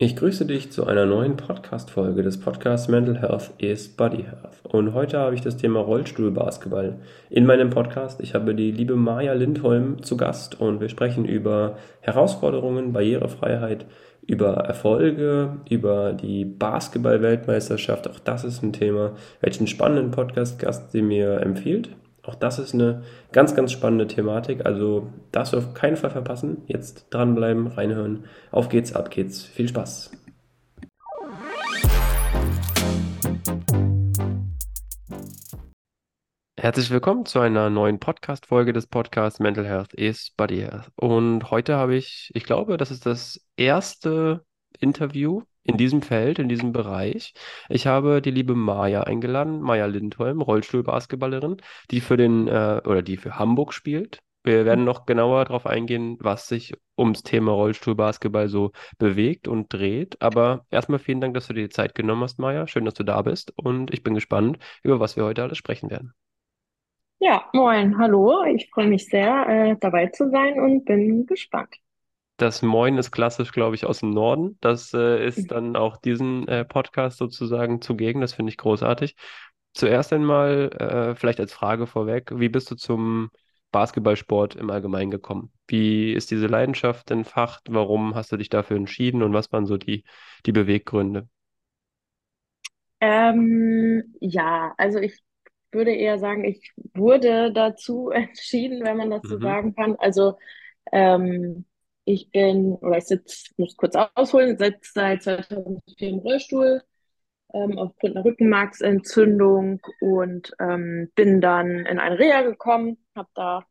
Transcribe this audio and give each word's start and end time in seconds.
Ich 0.00 0.14
grüße 0.14 0.46
dich 0.46 0.70
zu 0.70 0.86
einer 0.86 1.06
neuen 1.06 1.36
Podcast-Folge 1.36 2.22
des 2.22 2.38
Podcasts 2.38 2.86
Mental 2.86 3.20
Health 3.20 3.50
is 3.58 3.88
Body 3.88 4.22
Health. 4.22 4.60
Und 4.62 4.94
heute 4.94 5.18
habe 5.18 5.34
ich 5.34 5.40
das 5.40 5.56
Thema 5.56 5.80
Rollstuhlbasketball 5.80 7.00
in 7.30 7.46
meinem 7.46 7.70
Podcast. 7.70 8.20
Ich 8.20 8.32
habe 8.32 8.54
die 8.54 8.70
liebe 8.70 8.94
Maja 8.94 9.32
Lindholm 9.32 10.00
zu 10.04 10.16
Gast 10.16 10.60
und 10.60 10.80
wir 10.80 10.88
sprechen 10.88 11.24
über 11.24 11.78
Herausforderungen, 12.00 12.92
Barrierefreiheit, 12.92 13.86
über 14.24 14.58
Erfolge, 14.58 15.56
über 15.68 16.12
die 16.12 16.44
Basketball-Weltmeisterschaft. 16.44 18.08
Auch 18.08 18.20
das 18.20 18.44
ist 18.44 18.62
ein 18.62 18.72
Thema. 18.72 19.16
Welchen 19.40 19.66
spannenden 19.66 20.12
Podcast-Gast 20.12 20.92
sie 20.92 21.02
mir 21.02 21.40
empfiehlt. 21.40 21.88
Auch 22.28 22.34
das 22.34 22.58
ist 22.58 22.74
eine 22.74 23.04
ganz, 23.32 23.54
ganz 23.54 23.72
spannende 23.72 24.06
Thematik. 24.06 24.66
Also 24.66 25.10
du 25.54 25.56
auf 25.56 25.72
keinen 25.72 25.96
Fall 25.96 26.10
verpassen. 26.10 26.58
Jetzt 26.66 27.06
dranbleiben, 27.08 27.68
reinhören. 27.68 28.26
Auf 28.50 28.68
geht's, 28.68 28.92
ab 28.92 29.10
geht's. 29.10 29.46
Viel 29.46 29.66
Spaß. 29.66 30.10
Herzlich 36.60 36.90
willkommen 36.90 37.24
zu 37.24 37.40
einer 37.40 37.70
neuen 37.70 37.98
Podcast-Folge 37.98 38.74
des 38.74 38.86
Podcasts 38.86 39.40
Mental 39.40 39.64
Health 39.64 39.94
is 39.94 40.30
Body 40.36 40.58
Health. 40.58 40.90
Und 40.96 41.50
heute 41.50 41.76
habe 41.76 41.96
ich, 41.96 42.30
ich 42.34 42.44
glaube, 42.44 42.76
das 42.76 42.90
ist 42.90 43.06
das 43.06 43.40
erste 43.56 44.44
Interview 44.78 45.44
in 45.62 45.76
diesem 45.76 46.02
Feld, 46.02 46.38
in 46.38 46.48
diesem 46.48 46.72
Bereich. 46.72 47.34
Ich 47.68 47.86
habe 47.86 48.22
die 48.22 48.30
liebe 48.30 48.54
Maja 48.54 49.02
eingeladen, 49.02 49.60
Maja 49.60 49.86
Lindholm, 49.86 50.40
Rollstuhlbasketballerin, 50.40 51.58
die 51.90 52.00
für 52.00 52.16
den 52.16 52.48
äh, 52.48 52.80
oder 52.84 53.02
die 53.02 53.16
für 53.16 53.38
Hamburg 53.38 53.72
spielt. 53.74 54.20
Wir 54.44 54.64
werden 54.64 54.84
noch 54.84 55.04
genauer 55.04 55.44
darauf 55.44 55.66
eingehen, 55.66 56.16
was 56.20 56.48
sich 56.48 56.72
ums 56.96 57.22
Thema 57.22 57.52
Rollstuhlbasketball 57.52 58.48
so 58.48 58.72
bewegt 58.98 59.46
und 59.46 59.72
dreht. 59.72 60.22
Aber 60.22 60.64
erstmal 60.70 60.98
vielen 60.98 61.20
Dank, 61.20 61.34
dass 61.34 61.48
du 61.48 61.52
dir 61.52 61.64
die 61.64 61.68
Zeit 61.68 61.94
genommen 61.94 62.22
hast, 62.22 62.38
Maja. 62.38 62.66
Schön, 62.66 62.84
dass 62.84 62.94
du 62.94 63.04
da 63.04 63.20
bist. 63.22 63.52
Und 63.56 63.92
ich 63.92 64.02
bin 64.02 64.14
gespannt, 64.14 64.58
über 64.82 65.00
was 65.00 65.16
wir 65.16 65.24
heute 65.24 65.42
alles 65.42 65.58
sprechen 65.58 65.90
werden. 65.90 66.14
Ja, 67.18 67.44
moin, 67.52 67.98
hallo. 67.98 68.44
Ich 68.44 68.70
freue 68.70 68.86
mich 68.86 69.06
sehr, 69.08 69.48
äh, 69.48 69.76
dabei 69.80 70.06
zu 70.06 70.30
sein 70.30 70.60
und 70.60 70.84
bin 70.84 71.26
gespannt. 71.26 71.74
Das 72.38 72.62
Moin 72.62 72.98
ist 72.98 73.12
klassisch, 73.12 73.52
glaube 73.52 73.76
ich, 73.76 73.86
aus 73.86 74.00
dem 74.00 74.10
Norden. 74.10 74.58
Das 74.62 74.94
äh, 74.94 75.26
ist 75.26 75.50
dann 75.52 75.76
auch 75.76 75.98
diesen 75.98 76.48
äh, 76.48 76.64
Podcast 76.64 77.18
sozusagen 77.18 77.82
zugegen. 77.82 78.22
Das 78.22 78.34
finde 78.34 78.50
ich 78.50 78.58
großartig. 78.58 79.16
Zuerst 79.74 80.12
einmal 80.14 80.70
äh, 80.78 81.16
vielleicht 81.16 81.40
als 81.40 81.52
Frage 81.52 81.86
vorweg, 81.88 82.32
wie 82.38 82.48
bist 82.48 82.70
du 82.70 82.76
zum 82.76 83.30
Basketballsport 83.72 84.56
im 84.56 84.70
Allgemeinen 84.70 85.10
gekommen? 85.12 85.52
Wie 85.68 86.12
ist 86.14 86.30
diese 86.32 86.48
Leidenschaft 86.48 87.10
entfacht? 87.12 87.64
Warum 87.70 88.14
hast 88.16 88.32
du 88.32 88.38
dich 88.38 88.50
dafür 88.50 88.78
entschieden 88.78 89.22
und 89.22 89.34
was 89.34 89.52
waren 89.52 89.66
so 89.66 89.76
die, 89.76 90.04
die 90.46 90.52
Beweggründe? 90.52 91.28
Ähm, 93.00 94.14
ja, 94.20 94.74
also 94.78 94.98
ich 94.98 95.20
würde 95.72 95.92
eher 95.94 96.18
sagen, 96.18 96.44
ich 96.44 96.72
wurde 96.94 97.52
dazu 97.52 98.10
entschieden, 98.14 98.84
wenn 98.84 98.96
man 98.96 99.10
das 99.10 99.26
so 99.28 99.38
Mhm. 99.38 99.40
sagen 99.40 99.74
kann. 99.74 99.96
Also 99.96 100.38
ähm, 100.92 101.66
ich 102.08 102.30
bin, 102.30 102.74
oder 102.76 102.98
ich 102.98 103.04
sitze, 103.04 103.52
muss 103.58 103.76
kurz 103.76 103.94
ausholen, 104.14 104.58
sitze 104.58 104.92
seit 104.94 105.22
2004 105.22 106.08
im 106.08 106.18
Rollstuhl 106.20 106.82
ähm, 107.52 107.78
aufgrund 107.78 108.16
einer 108.16 108.24
Rückenmarksentzündung 108.24 109.80
und 110.00 110.52
ähm, 110.58 111.10
bin 111.14 111.40
dann 111.40 111.86
in 111.86 111.98
eine 111.98 112.18
Reha 112.18 112.42
gekommen, 112.42 112.98
habe 113.14 113.28
da 113.34 113.64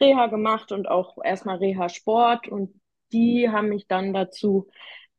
Reha 0.00 0.26
gemacht 0.26 0.72
und 0.72 0.88
auch 0.88 1.18
erstmal 1.22 1.58
Reha-Sport 1.58 2.48
und 2.48 2.80
die 3.12 3.50
haben 3.50 3.68
mich 3.68 3.86
dann 3.86 4.14
dazu 4.14 4.68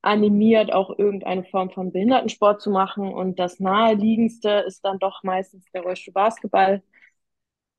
animiert, 0.02 0.74
auch 0.74 0.98
irgendeine 0.98 1.46
Form 1.46 1.72
von 1.72 1.92
Behindertensport 1.92 2.62
zu 2.62 2.70
machen 2.72 3.14
und 3.14 3.40
das 3.40 3.60
naheliegendste 3.60 4.64
ist 4.68 4.84
dann 4.86 5.00
doch 5.00 5.24
meistens 5.24 5.66
der 5.72 5.84
Rollstuhl-Basketball, 5.84 6.84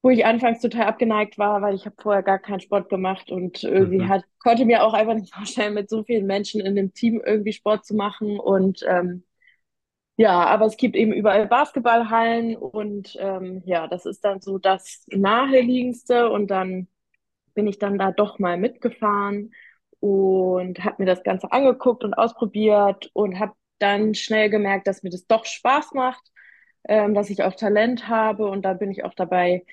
wo 0.06 0.10
ich 0.10 0.24
anfangs 0.24 0.60
total 0.60 0.84
abgeneigt 0.86 1.36
war, 1.38 1.62
weil 1.62 1.74
ich 1.74 1.84
habe 1.86 1.96
vorher 2.00 2.22
gar 2.22 2.38
keinen 2.38 2.60
Sport 2.60 2.88
gemacht 2.90 3.30
und 3.32 3.64
irgendwie 3.64 4.04
Mhm. 4.04 4.06
hat, 4.06 4.24
konnte 4.38 4.64
mir 4.64 4.84
auch 4.84 4.94
einfach 4.94 5.14
nicht 5.14 5.34
vorstellen, 5.34 5.74
mit 5.74 5.90
so 5.90 6.04
vielen 6.04 6.26
Menschen 6.26 6.60
in 6.60 6.76
dem 6.76 6.94
Team 6.94 7.20
irgendwie 7.26 7.52
Sport 7.52 7.84
zu 7.86 7.94
machen 7.94 8.38
und 8.38 8.84
ähm, 8.88 9.24
ja, 10.16 10.44
aber 10.46 10.66
es 10.66 10.76
gibt 10.78 10.96
eben 10.96 11.12
überall 11.12 11.46
Basketballhallen 11.48 12.56
und 12.56 13.16
ähm, 13.20 13.62
ja, 13.66 13.86
das 13.88 14.06
ist 14.06 14.24
dann 14.24 14.40
so 14.40 14.58
das 14.58 15.04
naheliegendste 15.10 16.30
und 16.30 16.48
dann 16.50 16.88
bin 17.54 17.66
ich 17.66 17.78
dann 17.78 17.98
da 17.98 18.12
doch 18.12 18.38
mal 18.38 18.56
mitgefahren 18.58 19.52
und 20.00 20.84
habe 20.84 20.96
mir 21.02 21.06
das 21.06 21.22
Ganze 21.24 21.52
angeguckt 21.52 22.04
und 22.04 22.14
ausprobiert 22.14 23.10
und 23.14 23.38
habe 23.38 23.54
dann 23.78 24.14
schnell 24.14 24.50
gemerkt, 24.50 24.86
dass 24.86 25.02
mir 25.02 25.10
das 25.10 25.26
doch 25.26 25.44
Spaß 25.44 25.92
macht, 25.94 26.32
ähm, 26.88 27.14
dass 27.14 27.30
ich 27.30 27.42
auch 27.42 27.54
Talent 27.54 28.08
habe 28.08 28.46
und 28.48 28.62
da 28.64 28.74
bin 28.74 28.90
ich 28.90 29.04
auch 29.04 29.14
dabei 29.14 29.64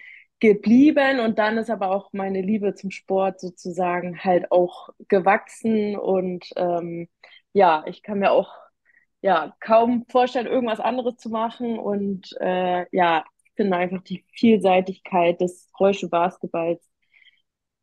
geblieben 0.43 1.21
und 1.21 1.39
dann 1.39 1.57
ist 1.57 1.69
aber 1.69 1.91
auch 1.91 2.11
meine 2.13 2.41
Liebe 2.41 2.75
zum 2.75 2.91
Sport 2.91 3.39
sozusagen 3.39 4.23
halt 4.25 4.51
auch 4.51 4.89
gewachsen 5.07 5.97
und 5.97 6.45
ähm, 6.57 7.07
ja, 7.53 7.83
ich 7.87 8.03
kann 8.03 8.19
mir 8.19 8.31
auch 8.31 8.51
ja 9.21 9.55
kaum 9.61 10.05
vorstellen, 10.09 10.47
irgendwas 10.47 10.79
anderes 10.81 11.17
zu 11.17 11.29
machen 11.29 11.79
und 11.79 12.35
äh, 12.41 12.85
ja, 12.95 13.23
ich 13.45 13.51
finde 13.55 13.77
einfach 13.77 14.03
die 14.03 14.25
Vielseitigkeit 14.33 15.39
des 15.41 15.69
Rollstuhlbasketballs 15.79 16.81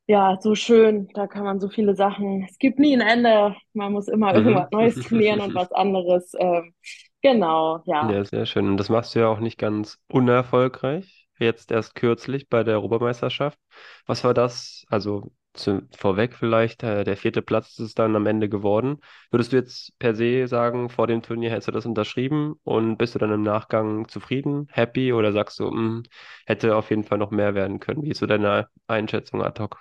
ja, 0.07 0.39
so 0.41 0.55
schön. 0.55 1.09
Da 1.15 1.27
kann 1.27 1.45
man 1.45 1.61
so 1.61 1.69
viele 1.69 1.95
Sachen. 1.95 2.43
Es 2.49 2.59
gibt 2.59 2.79
nie 2.79 2.95
ein 2.97 3.01
Ende. 3.01 3.57
Man 3.73 3.93
muss 3.93 4.09
immer 4.09 4.35
Mhm. 4.35 4.37
irgendwas 4.37 4.71
Neues 4.73 4.99
trainieren 5.01 5.41
und 5.41 5.55
was 5.55 5.71
anderes. 5.73 6.33
Ähm, 6.39 6.75
genau, 7.23 7.83
ja. 7.87 8.15
Ja, 8.15 8.25
sehr 8.25 8.45
schön. 8.47 8.69
Und 8.69 8.77
das 8.79 8.89
machst 8.91 9.15
du 9.15 9.21
ja 9.21 9.29
auch 9.29 9.41
nicht 9.41 9.59
ganz 9.59 9.99
unerfolgreich. 10.09 11.20
Jetzt 11.41 11.71
erst 11.73 11.95
kürzlich 11.97 12.49
bei 12.49 12.63
der 12.65 12.75
Europameisterschaft. 12.77 13.59
Was 14.07 14.23
war 14.25 14.35
das? 14.35 14.85
Also 14.89 15.33
zu, 15.55 15.83
vorweg 15.97 16.35
vielleicht, 16.37 16.83
äh, 16.85 17.03
der 17.05 17.17
vierte 17.17 17.43
Platz 17.43 17.71
ist 17.73 17.79
es 17.81 17.95
dann 17.95 18.15
am 18.15 18.27
Ende 18.27 18.49
geworden. 18.49 18.99
Würdest 19.33 19.53
du 19.53 19.57
jetzt 19.57 19.99
per 19.99 20.15
se 20.15 20.47
sagen, 20.47 20.89
vor 20.91 21.07
dem 21.09 21.23
Turnier 21.23 21.51
hättest 21.51 21.69
du 21.69 21.73
das 21.73 21.87
unterschrieben 21.87 22.55
und 22.63 22.99
bist 22.99 23.15
du 23.17 23.19
dann 23.19 23.33
im 23.33 23.43
Nachgang 23.43 24.07
zufrieden, 24.09 24.69
happy 24.71 25.13
oder 25.13 25.33
sagst 25.33 25.59
du, 25.59 25.71
"Hm, 25.71 26.05
hätte 26.47 26.77
auf 26.77 26.91
jeden 26.91 27.05
Fall 27.05 27.19
noch 27.19 27.31
mehr 27.33 27.55
werden 27.55 27.81
können? 27.81 28.03
Wie 28.05 28.11
ist 28.11 28.19
so 28.19 28.27
deine 28.27 28.69
Einschätzung 28.87 29.43
ad 29.43 29.61
hoc? 29.63 29.81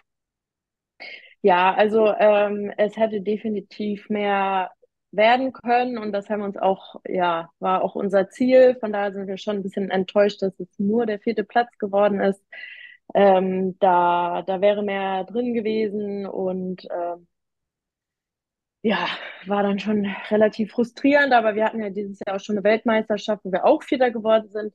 Ja, 1.41 1.73
also 1.75 2.07
ähm, 2.19 2.71
es 2.77 2.97
hätte 2.97 3.21
definitiv 3.21 4.09
mehr 4.09 4.71
werden 5.11 5.53
können 5.53 5.97
und 5.97 6.11
das 6.11 6.29
haben 6.29 6.39
wir 6.41 6.45
uns 6.45 6.57
auch, 6.57 6.95
ja, 7.07 7.49
war 7.59 7.83
auch 7.83 7.95
unser 7.95 8.29
Ziel. 8.29 8.77
Von 8.79 8.93
daher 8.93 9.13
sind 9.13 9.27
wir 9.27 9.37
schon 9.37 9.57
ein 9.57 9.63
bisschen 9.63 9.89
enttäuscht, 9.89 10.41
dass 10.41 10.59
es 10.59 10.67
nur 10.77 11.05
der 11.05 11.19
vierte 11.19 11.43
Platz 11.43 11.77
geworden 11.79 12.19
ist. 12.21 12.43
Ähm, 13.15 13.77
da, 13.79 14.43
da 14.43 14.61
wäre 14.61 14.83
mehr 14.83 15.23
drin 15.25 15.53
gewesen 15.55 16.27
und 16.27 16.85
ähm, 16.91 17.27
ja, 18.81 19.07
war 19.45 19.63
dann 19.63 19.79
schon 19.79 20.05
relativ 20.29 20.71
frustrierend, 20.71 21.33
aber 21.33 21.55
wir 21.55 21.65
hatten 21.65 21.81
ja 21.81 21.89
dieses 21.89 22.19
Jahr 22.25 22.37
auch 22.37 22.39
schon 22.39 22.55
eine 22.57 22.63
Weltmeisterschaft, 22.63 23.43
wo 23.43 23.51
wir 23.51 23.65
auch 23.65 23.83
Vierter 23.83 24.11
geworden 24.11 24.49
sind. 24.49 24.73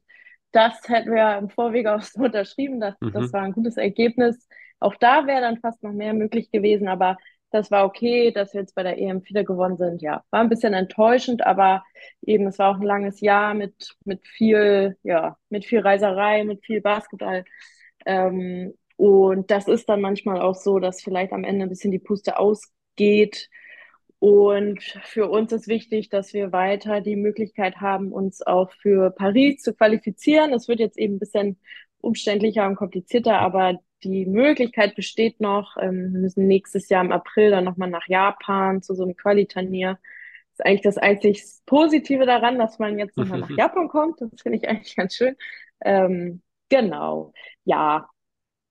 Das 0.52 0.80
hätten 0.88 1.12
wir 1.14 1.38
im 1.38 1.48
Vorwege 1.50 1.94
auch 1.94 2.02
so 2.02 2.20
unterschrieben. 2.22 2.80
Das, 2.80 2.94
das 3.12 3.32
Mhm. 3.32 3.32
war 3.32 3.42
ein 3.42 3.52
gutes 3.52 3.76
Ergebnis. 3.76 4.46
Auch 4.80 4.94
da 4.96 5.26
wäre 5.26 5.40
dann 5.40 5.58
fast 5.60 5.82
noch 5.82 5.92
mehr 5.92 6.12
möglich 6.14 6.50
gewesen, 6.50 6.88
aber 6.88 7.16
das 7.50 7.70
war 7.70 7.84
okay, 7.84 8.32
dass 8.32 8.52
wir 8.52 8.60
jetzt 8.60 8.74
bei 8.74 8.82
der 8.82 8.98
EM 8.98 9.22
Vierter 9.22 9.44
gewonnen 9.44 9.76
sind. 9.76 10.02
Ja, 10.02 10.24
war 10.30 10.40
ein 10.40 10.48
bisschen 10.48 10.74
enttäuschend, 10.74 11.46
aber 11.46 11.84
eben, 12.22 12.46
es 12.46 12.58
war 12.58 12.70
auch 12.70 12.80
ein 12.80 12.86
langes 12.86 13.20
Jahr 13.20 13.54
mit, 13.54 13.94
mit 14.04 14.26
viel, 14.26 14.96
ja, 15.02 15.36
mit 15.50 15.64
viel 15.64 15.80
Reiserei, 15.80 16.44
mit 16.44 16.64
viel 16.64 16.80
Basketball. 16.80 17.44
Ähm, 18.06 18.74
und 18.96 19.50
das 19.50 19.68
ist 19.68 19.88
dann 19.88 20.00
manchmal 20.00 20.40
auch 20.40 20.54
so, 20.54 20.78
dass 20.78 21.02
vielleicht 21.02 21.32
am 21.32 21.44
Ende 21.44 21.66
ein 21.66 21.68
bisschen 21.68 21.90
die 21.92 21.98
Puste 21.98 22.38
ausgeht 22.38 23.48
und 24.24 24.80
für 25.02 25.28
uns 25.28 25.52
ist 25.52 25.68
wichtig, 25.68 26.08
dass 26.08 26.32
wir 26.32 26.50
weiter 26.50 27.02
die 27.02 27.14
Möglichkeit 27.14 27.82
haben, 27.82 28.10
uns 28.10 28.40
auch 28.40 28.72
für 28.72 29.10
Paris 29.10 29.60
zu 29.60 29.74
qualifizieren. 29.74 30.54
Es 30.54 30.66
wird 30.66 30.80
jetzt 30.80 30.96
eben 30.96 31.16
ein 31.16 31.18
bisschen 31.18 31.60
umständlicher 32.04 32.66
und 32.66 32.76
komplizierter, 32.76 33.38
aber 33.40 33.78
die 34.02 34.26
Möglichkeit 34.26 34.94
besteht 34.96 35.40
noch. 35.40 35.76
Ähm, 35.80 36.12
wir 36.12 36.20
müssen 36.20 36.46
nächstes 36.46 36.88
Jahr 36.88 37.04
im 37.04 37.12
April 37.12 37.50
dann 37.50 37.64
nochmal 37.64 37.90
nach 37.90 38.06
Japan 38.08 38.82
zu 38.82 38.94
so 38.94 39.04
einem 39.04 39.16
Qualiturnier. 39.16 39.98
Das 40.56 40.60
ist 40.60 40.66
eigentlich 40.66 40.82
das 40.82 40.98
einzig 40.98 41.42
Positive 41.66 42.26
daran, 42.26 42.58
dass 42.58 42.78
man 42.78 42.98
jetzt 42.98 43.18
nochmal 43.18 43.38
nach 43.38 43.50
Japan 43.56 43.88
kommt. 43.88 44.20
Das 44.20 44.30
finde 44.42 44.58
ich 44.58 44.68
eigentlich 44.68 44.96
ganz 44.96 45.14
schön. 45.16 45.36
Ähm, 45.84 46.42
genau. 46.68 47.32
Ja, 47.64 48.08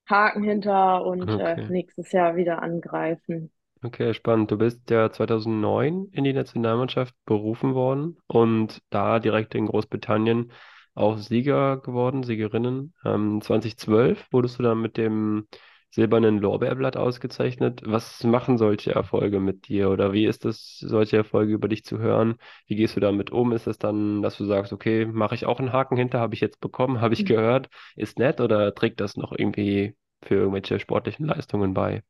Haken 0.10 0.44
hinter 0.44 1.06
und 1.06 1.36
äh, 1.36 1.58
Okay. 1.58 1.68
nächstes 1.68 2.12
Jahr 2.14 2.36
wieder 2.38 2.62
angreifen. 2.64 3.52
Okay, 3.84 4.14
spannend. 4.14 4.50
Du 4.50 4.58
bist 4.58 4.90
ja 4.90 5.12
2009 5.12 6.08
in 6.14 6.24
die 6.24 6.32
Nationalmannschaft 6.34 7.14
berufen 7.26 7.74
worden 7.76 8.18
und 8.28 8.82
da 8.90 9.20
direkt 9.20 9.56
in 9.56 9.66
Großbritannien 9.68 10.52
auch 10.96 11.18
Sieger 11.18 11.78
geworden, 11.78 12.24
Siegerinnen. 12.24 12.94
Ähm, 13.06 13.42
2012 13.42 14.28
wurdest 14.32 14.60
du 14.60 14.64
dann 14.64 14.82
mit 14.82 14.98
dem 14.98 15.48
Silbernen 15.92 16.40
Lorbeerblatt 16.40 16.98
ausgezeichnet. 16.98 17.82
Was 17.86 18.24
machen 18.24 18.58
solche 18.58 18.94
Erfolge 18.94 19.40
mit 19.40 19.68
dir 19.68 19.90
oder 19.92 20.12
wie 20.14 20.26
ist 20.26 20.46
es, 20.46 20.80
solche 20.80 21.18
Erfolge 21.18 21.54
über 21.54 21.68
dich 21.68 21.84
zu 21.84 22.00
hören? 22.00 22.36
Wie 22.68 22.76
gehst 22.76 22.96
du 22.96 23.00
damit 23.00 23.32
um? 23.32 23.52
Ist 23.52 23.68
es 23.68 23.78
dann, 23.78 24.22
dass 24.24 24.38
du 24.38 24.46
sagst, 24.46 24.74
okay, 24.74 25.06
mache 25.06 25.36
ich 25.36 25.46
auch 25.46 25.60
einen 25.60 25.72
Haken 25.74 25.98
hinter, 25.98 26.20
habe 26.20 26.34
ich 26.36 26.42
jetzt 26.42 26.60
bekommen, 26.62 27.00
habe 27.02 27.14
ich 27.14 27.26
gehört, 27.26 27.70
ist 27.96 28.18
nett 28.20 28.42
oder 28.42 28.74
trägt 28.74 29.00
das 29.00 29.18
noch 29.18 29.32
irgendwie 29.38 29.96
für 30.24 30.36
irgendwelche 30.36 30.80
sportlichen 30.80 31.26
Leistungen 31.28 31.74
bei? 31.76 32.02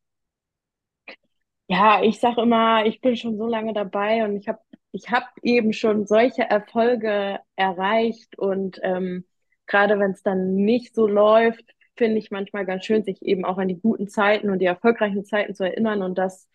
Ja, 1.67 2.01
ich 2.03 2.19
sage 2.19 2.41
immer, 2.41 2.85
ich 2.85 3.01
bin 3.01 3.15
schon 3.17 3.37
so 3.37 3.47
lange 3.47 3.73
dabei 3.73 4.23
und 4.25 4.35
ich 4.37 4.47
habe 4.47 4.59
ich 4.93 5.11
hab 5.11 5.25
eben 5.41 5.73
schon 5.73 6.07
solche 6.07 6.43
Erfolge 6.43 7.39
erreicht 7.57 8.37
und 8.39 8.79
ähm, 8.83 9.25
gerade 9.67 9.99
wenn 9.99 10.11
es 10.11 10.23
dann 10.23 10.55
nicht 10.55 10.95
so 10.95 11.07
läuft, 11.07 11.65
finde 11.97 12.19
ich 12.19 12.31
manchmal 12.31 12.65
ganz 12.65 12.85
schön, 12.85 13.03
sich 13.03 13.21
eben 13.23 13.45
auch 13.45 13.57
an 13.57 13.67
die 13.67 13.79
guten 13.79 14.07
Zeiten 14.07 14.49
und 14.49 14.59
die 14.59 14.65
erfolgreichen 14.65 15.25
Zeiten 15.25 15.55
zu 15.55 15.63
erinnern 15.65 16.01
und 16.03 16.17
das, 16.17 16.49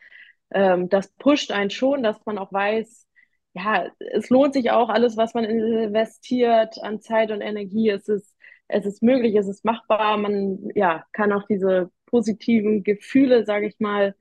ähm, 0.53 0.89
das 0.89 1.09
pusht 1.15 1.51
einen 1.53 1.71
schon, 1.71 2.03
dass 2.03 2.25
man 2.27 2.39
auch 2.39 2.53
weiß, 2.53 3.07
ja, 3.55 3.87
es 4.13 4.31
lohnt 4.31 4.55
sich 4.55 4.71
auch 4.71 4.89
alles, 4.89 5.17
was 5.17 5.35
man 5.35 5.45
investiert 5.45 6.77
an 6.83 7.01
Zeit 7.01 7.31
und 7.33 7.41
Energie. 7.41 7.89
Es 7.91 8.09
ist, 8.09 8.37
es 8.69 8.87
ist 8.87 9.03
möglich, 9.03 9.35
es 9.35 9.49
ist 9.49 9.65
machbar. 9.65 10.17
Man, 10.19 10.71
ja, 10.75 11.05
kann 11.13 11.33
auch 11.33 11.45
diese 11.49 11.91
positiven 12.07 12.85
Gefühle, 12.85 13.45
sage 13.45 13.67
ich 13.67 13.81
mal, 13.81 14.15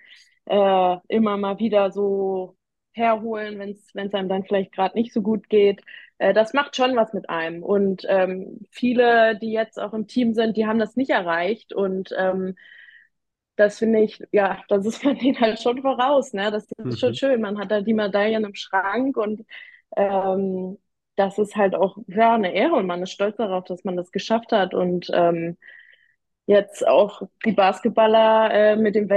äh, 0.46 0.98
immer 1.10 1.38
mal 1.38 1.60
wieder 1.60 1.92
so 1.92 2.57
herholen, 2.98 3.60
wenn 3.60 3.72
es 3.72 4.14
einem 4.16 4.30
dann 4.30 4.44
vielleicht 4.46 4.72
gerade 4.74 4.96
nicht 4.98 5.14
so 5.14 5.22
gut 5.22 5.50
geht. 5.50 5.82
Äh, 6.20 6.34
das 6.34 6.54
macht 6.54 6.76
schon 6.76 6.96
was 6.96 7.14
mit 7.14 7.30
einem. 7.30 7.64
Und 7.64 8.06
ähm, 8.10 8.60
viele, 8.72 9.38
die 9.40 9.52
jetzt 9.52 9.80
auch 9.80 9.94
im 9.94 10.08
Team 10.08 10.34
sind, 10.34 10.58
die 10.58 10.66
haben 10.68 10.80
das 10.80 10.96
nicht 10.96 11.12
erreicht. 11.12 11.74
Und 11.74 12.14
ähm, 12.18 12.56
das 13.56 13.80
finde 13.80 14.02
ich, 14.02 14.24
ja, 14.32 14.64
das 14.70 14.86
ist 14.86 15.04
man 15.04 15.18
denen 15.18 15.40
halt 15.40 15.62
schon 15.62 15.82
voraus. 15.82 16.34
Ne? 16.34 16.52
Das 16.52 16.68
ist 16.72 17.00
schon 17.00 17.14
Mhm. 17.14 17.16
schön. 17.16 17.42
Man 17.42 17.58
hat 17.60 17.72
da 17.72 17.82
die 17.82 17.94
Medaillen 17.94 18.46
im 18.46 18.56
Schrank 18.56 19.18
und 19.18 19.46
ähm, 19.96 20.78
das 21.16 21.40
ist 21.40 21.56
halt 21.56 21.76
auch 21.76 21.98
ja, 22.08 22.36
eine 22.36 22.54
Ehre 22.54 22.76
und 22.76 22.86
man 22.88 23.02
ist 23.04 23.12
stolz 23.12 23.38
darauf, 23.38 23.64
dass 23.66 23.84
man 23.84 23.98
das 23.98 24.12
geschafft 24.12 24.52
hat. 24.52 24.74
Und 24.74 25.10
ähm, 25.14 25.58
Jetzt 26.48 26.88
auch 26.88 27.24
die 27.46 27.52
Basketballer 27.54 28.52
äh, 28.54 28.76
mit 28.78 28.96
dem 28.96 29.10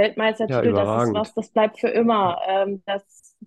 Ja, 0.47 0.61
Weltmeistertitel, 0.61 0.73
das 0.73 0.95
ist 0.95 1.13
was, 1.13 1.33
das 1.33 1.49
bleibt 1.49 1.79
für 1.79 1.87
immer. 1.89 2.41
Ähm, 2.47 2.83
das, 2.85 3.37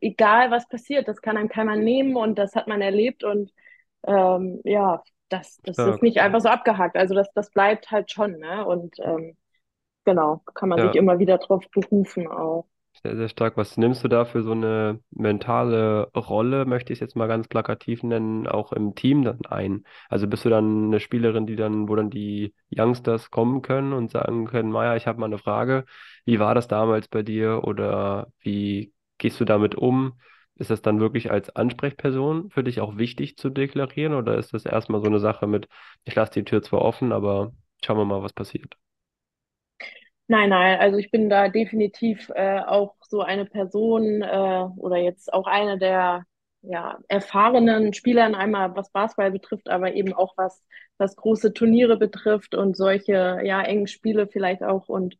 egal 0.00 0.50
was 0.50 0.68
passiert, 0.68 1.08
das 1.08 1.20
kann 1.22 1.36
einem 1.36 1.48
keiner 1.48 1.76
nehmen 1.76 2.16
und 2.16 2.38
das 2.38 2.54
hat 2.54 2.68
man 2.68 2.80
erlebt 2.82 3.24
und 3.24 3.52
ähm, 4.06 4.60
ja, 4.64 5.02
das, 5.28 5.60
das 5.64 5.86
ist 5.86 6.02
Stark. 6.02 6.02
nicht 6.02 6.18
einfach 6.20 6.40
so 6.40 6.48
abgehakt. 6.48 6.96
Also 6.96 7.14
das, 7.14 7.32
das 7.34 7.50
bleibt 7.52 7.90
halt 7.90 8.10
schon, 8.12 8.38
ne? 8.38 8.64
Und 8.66 8.96
ähm, 9.00 9.36
genau, 10.04 10.42
kann 10.54 10.68
man 10.70 10.80
sich 10.82 10.94
Ja. 10.94 10.96
immer 10.96 11.18
wieder 11.20 11.38
drauf 11.38 11.64
berufen 11.72 12.28
auch. 12.28 12.66
Sehr, 13.02 13.16
sehr 13.16 13.28
stark. 13.30 13.56
Was 13.56 13.78
nimmst 13.78 14.04
du 14.04 14.08
da 14.08 14.26
für 14.26 14.42
so 14.42 14.52
eine 14.52 15.00
mentale 15.10 16.10
Rolle, 16.14 16.66
möchte 16.66 16.92
ich 16.92 16.98
es 16.98 17.00
jetzt 17.00 17.16
mal 17.16 17.28
ganz 17.28 17.48
plakativ 17.48 18.02
nennen, 18.02 18.46
auch 18.46 18.72
im 18.72 18.94
Team 18.94 19.24
dann 19.24 19.40
ein? 19.46 19.84
Also 20.10 20.26
bist 20.28 20.44
du 20.44 20.50
dann 20.50 20.86
eine 20.88 21.00
Spielerin, 21.00 21.46
die 21.46 21.56
dann, 21.56 21.88
wo 21.88 21.96
dann 21.96 22.10
die 22.10 22.54
Youngsters 22.70 23.30
kommen 23.30 23.62
können 23.62 23.94
und 23.94 24.10
sagen 24.10 24.44
können, 24.46 24.70
Maja, 24.70 24.96
ich 24.96 25.06
habe 25.06 25.18
mal 25.18 25.26
eine 25.26 25.38
Frage. 25.38 25.86
Wie 26.26 26.38
war 26.40 26.54
das 26.54 26.68
damals 26.68 27.08
bei 27.08 27.22
dir 27.22 27.64
oder 27.64 28.30
wie 28.40 28.92
gehst 29.16 29.40
du 29.40 29.46
damit 29.46 29.74
um? 29.74 30.20
Ist 30.56 30.70
das 30.70 30.82
dann 30.82 31.00
wirklich 31.00 31.30
als 31.30 31.48
Ansprechperson 31.56 32.50
für 32.50 32.62
dich 32.62 32.80
auch 32.82 32.98
wichtig 32.98 33.38
zu 33.38 33.48
deklarieren 33.48 34.12
oder 34.12 34.36
ist 34.36 34.52
das 34.52 34.66
erstmal 34.66 35.00
so 35.00 35.06
eine 35.06 35.20
Sache 35.20 35.46
mit, 35.46 35.68
ich 36.04 36.14
lasse 36.14 36.32
die 36.34 36.44
Tür 36.44 36.62
zwar 36.62 36.82
offen, 36.82 37.12
aber 37.12 37.52
schauen 37.82 37.96
wir 37.96 38.04
mal, 38.04 38.22
was 38.22 38.34
passiert? 38.34 38.76
Nein, 40.30 40.50
nein, 40.50 40.78
also 40.78 40.96
ich 40.96 41.10
bin 41.10 41.28
da 41.28 41.48
definitiv 41.48 42.30
äh, 42.36 42.60
auch 42.60 42.94
so 43.08 43.20
eine 43.20 43.46
Person 43.46 44.22
äh, 44.22 44.64
oder 44.76 44.96
jetzt 44.96 45.32
auch 45.32 45.48
eine 45.48 45.76
der 45.76 46.24
ja, 46.62 47.00
erfahrenen 47.08 47.92
Spielern, 47.94 48.36
einmal 48.36 48.76
was 48.76 48.92
Basketball 48.92 49.32
betrifft, 49.32 49.68
aber 49.68 49.92
eben 49.94 50.12
auch 50.12 50.34
was, 50.36 50.62
was 50.98 51.16
große 51.16 51.52
Turniere 51.52 51.96
betrifft 51.96 52.54
und 52.54 52.76
solche 52.76 53.40
ja, 53.42 53.60
engen 53.62 53.88
Spiele 53.88 54.28
vielleicht 54.28 54.62
auch. 54.62 54.88
Und 54.88 55.16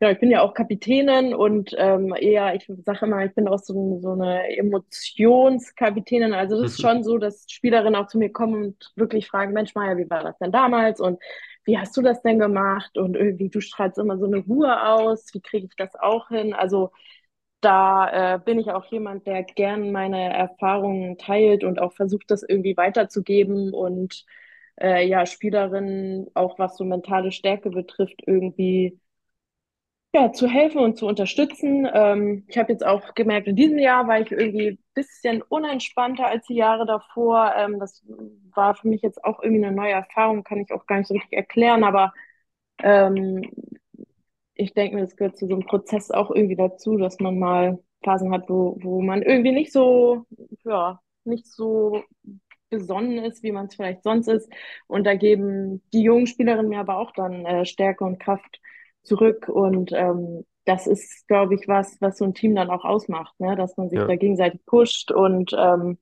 ja, 0.00 0.10
ich 0.10 0.18
bin 0.18 0.32
ja 0.32 0.40
auch 0.42 0.54
Kapitänin 0.54 1.32
und 1.32 1.72
ähm, 1.78 2.12
eher, 2.18 2.52
ich 2.56 2.66
sage 2.84 3.06
immer, 3.06 3.24
ich 3.24 3.34
bin 3.34 3.46
auch 3.46 3.60
so, 3.60 4.00
so 4.00 4.12
eine 4.14 4.56
Emotionskapitänin. 4.56 6.32
Also 6.34 6.60
das 6.60 6.72
ist 6.72 6.80
schon 6.80 7.04
so, 7.04 7.18
dass 7.18 7.44
Spielerinnen 7.48 7.94
auch 7.94 8.08
zu 8.08 8.18
mir 8.18 8.32
kommen 8.32 8.64
und 8.64 8.92
wirklich 8.96 9.28
fragen, 9.28 9.52
Mensch, 9.52 9.76
Maja, 9.76 9.96
wie 9.96 10.10
war 10.10 10.24
das 10.24 10.38
denn 10.38 10.50
damals? 10.50 11.00
Und 11.00 11.20
wie 11.64 11.78
hast 11.78 11.96
du 11.96 12.02
das 12.02 12.22
denn 12.22 12.38
gemacht? 12.38 12.96
Und 12.98 13.16
irgendwie, 13.16 13.48
du 13.50 13.60
strahlst 13.60 13.98
immer 13.98 14.18
so 14.18 14.26
eine 14.26 14.38
Ruhe 14.38 14.82
aus. 14.88 15.26
Wie 15.34 15.40
kriege 15.40 15.66
ich 15.66 15.76
das 15.76 15.94
auch 15.96 16.28
hin? 16.28 16.54
Also 16.54 16.90
da 17.60 18.36
äh, 18.36 18.38
bin 18.38 18.58
ich 18.58 18.70
auch 18.70 18.86
jemand, 18.86 19.26
der 19.26 19.42
gern 19.44 19.92
meine 19.92 20.32
Erfahrungen 20.34 21.18
teilt 21.18 21.64
und 21.64 21.78
auch 21.80 21.92
versucht, 21.94 22.30
das 22.30 22.42
irgendwie 22.42 22.76
weiterzugeben 22.76 23.72
und 23.74 24.24
äh, 24.80 25.06
ja, 25.06 25.26
Spielerinnen, 25.26 26.28
auch 26.34 26.58
was 26.58 26.76
so 26.78 26.84
mentale 26.84 27.32
Stärke 27.32 27.70
betrifft, 27.70 28.22
irgendwie 28.26 28.98
ja, 30.12 30.32
zu 30.32 30.48
helfen 30.48 30.78
und 30.80 30.96
zu 30.98 31.06
unterstützen. 31.06 31.88
Ähm, 31.92 32.44
ich 32.48 32.58
habe 32.58 32.72
jetzt 32.72 32.84
auch 32.84 33.14
gemerkt, 33.14 33.46
in 33.46 33.56
diesem 33.56 33.78
Jahr 33.78 34.08
war 34.08 34.20
ich 34.20 34.30
irgendwie 34.32 34.70
ein 34.70 34.78
bisschen 34.94 35.42
unentspannter 35.42 36.26
als 36.26 36.46
die 36.46 36.54
Jahre 36.56 36.84
davor. 36.86 37.54
Ähm, 37.56 37.78
das 37.78 38.04
war 38.54 38.74
für 38.74 38.88
mich 38.88 39.02
jetzt 39.02 39.22
auch 39.24 39.40
irgendwie 39.42 39.64
eine 39.64 39.74
neue 39.74 39.92
Erfahrung, 39.92 40.42
kann 40.44 40.58
ich 40.58 40.72
auch 40.72 40.86
gar 40.86 40.98
nicht 40.98 41.06
so 41.08 41.14
richtig 41.14 41.32
erklären, 41.32 41.84
aber 41.84 42.12
ähm, 42.82 43.42
ich 44.54 44.74
denke 44.74 44.96
mir, 44.96 45.02
das 45.02 45.16
gehört 45.16 45.36
zu 45.38 45.46
so 45.46 45.54
einem 45.54 45.64
Prozess 45.66 46.10
auch 46.10 46.30
irgendwie 46.30 46.56
dazu, 46.56 46.96
dass 46.98 47.18
man 47.20 47.38
mal 47.38 47.78
Phasen 48.04 48.32
hat, 48.32 48.48
wo, 48.48 48.76
wo 48.82 49.00
man 49.02 49.22
irgendwie 49.22 49.52
nicht 49.52 49.72
so, 49.72 50.26
ja, 50.64 51.00
nicht 51.24 51.46
so 51.46 52.02
besonnen 52.70 53.18
ist, 53.24 53.42
wie 53.42 53.52
man 53.52 53.66
es 53.66 53.74
vielleicht 53.74 54.02
sonst 54.02 54.28
ist. 54.28 54.50
Und 54.86 55.04
da 55.04 55.14
geben 55.14 55.82
die 55.92 56.02
jungen 56.02 56.26
Spielerinnen 56.26 56.68
mir 56.68 56.80
aber 56.80 56.98
auch 56.98 57.12
dann 57.12 57.44
äh, 57.46 57.64
Stärke 57.66 58.04
und 58.04 58.20
Kraft 58.20 58.60
zurück. 59.02 59.48
Und 59.48 59.92
ähm, 59.92 60.44
das 60.64 60.86
ist, 60.86 61.26
glaube 61.28 61.54
ich, 61.54 61.68
was, 61.68 61.96
was 62.00 62.18
so 62.18 62.24
ein 62.24 62.34
Team 62.34 62.54
dann 62.54 62.70
auch 62.70 62.84
ausmacht, 62.84 63.38
ne? 63.40 63.56
Dass 63.56 63.76
man 63.76 63.88
sich 63.90 64.00
Ja. 64.00 64.06
da 64.06 64.16
gegenseitig 64.16 64.64
pusht 64.66 65.10
und 65.12 65.52
ähm, 65.58 65.98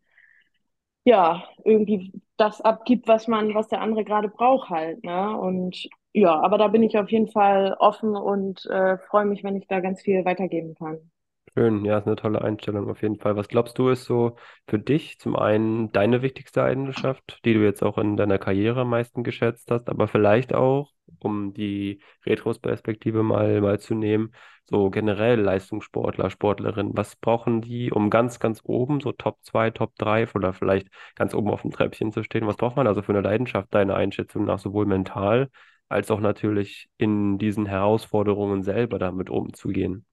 ja, 1.04 1.44
irgendwie 1.64 2.12
das 2.36 2.60
abgibt, 2.60 3.08
was 3.08 3.26
man, 3.28 3.54
was 3.54 3.68
der 3.68 3.80
andere 3.80 4.04
gerade 4.04 4.28
braucht 4.28 4.68
halt, 4.70 5.02
ne? 5.04 5.36
Und 5.38 5.88
ja, 6.12 6.38
aber 6.40 6.58
da 6.58 6.68
bin 6.68 6.82
ich 6.82 6.98
auf 6.98 7.10
jeden 7.10 7.28
Fall 7.30 7.74
offen 7.78 8.16
und 8.16 8.64
äh, 8.66 8.98
freue 8.98 9.24
mich, 9.26 9.42
wenn 9.44 9.56
ich 9.56 9.66
da 9.68 9.80
ganz 9.80 10.02
viel 10.02 10.24
weitergeben 10.24 10.74
kann. 10.74 11.10
Schön, 11.58 11.84
ja, 11.84 11.98
ist 11.98 12.06
eine 12.06 12.14
tolle 12.14 12.40
Einstellung 12.42 12.88
auf 12.88 13.02
jeden 13.02 13.16
Fall. 13.18 13.34
Was 13.34 13.48
glaubst 13.48 13.78
du, 13.80 13.88
ist 13.88 14.04
so 14.04 14.36
für 14.68 14.78
dich 14.78 15.18
zum 15.18 15.34
einen 15.34 15.90
deine 15.90 16.22
wichtigste 16.22 16.62
Eigenschaft, 16.62 17.40
die 17.44 17.52
du 17.52 17.64
jetzt 17.64 17.82
auch 17.82 17.98
in 17.98 18.16
deiner 18.16 18.38
Karriere 18.38 18.82
am 18.82 18.90
meisten 18.90 19.24
geschätzt 19.24 19.70
hast, 19.72 19.88
aber 19.88 20.06
vielleicht 20.06 20.54
auch, 20.54 20.92
um 21.18 21.52
die 21.54 22.00
Retrospektive 22.24 23.24
mal, 23.24 23.60
mal 23.60 23.80
zu 23.80 23.94
nehmen, 23.96 24.32
so 24.66 24.88
generell 24.90 25.40
Leistungssportler, 25.40 26.30
Sportlerinnen, 26.30 26.96
was 26.96 27.16
brauchen 27.16 27.60
die, 27.60 27.90
um 27.90 28.08
ganz, 28.08 28.38
ganz 28.38 28.60
oben, 28.62 29.00
so 29.00 29.10
Top 29.12 29.38
2, 29.42 29.70
Top 29.70 29.96
3 29.98 30.28
oder 30.36 30.52
vielleicht 30.52 30.88
ganz 31.16 31.34
oben 31.34 31.50
auf 31.50 31.62
dem 31.62 31.72
Treppchen 31.72 32.12
zu 32.12 32.22
stehen? 32.22 32.46
Was 32.46 32.56
braucht 32.56 32.76
man 32.76 32.86
also 32.86 33.02
für 33.02 33.12
eine 33.12 33.22
Leidenschaft, 33.22 33.74
deiner 33.74 33.96
Einschätzung 33.96 34.44
nach, 34.44 34.60
sowohl 34.60 34.86
mental 34.86 35.50
als 35.88 36.10
auch 36.12 36.20
natürlich 36.20 36.88
in 36.98 37.38
diesen 37.38 37.66
Herausforderungen 37.66 38.62
selber 38.62 38.98
damit 39.00 39.28
umzugehen? 39.28 40.04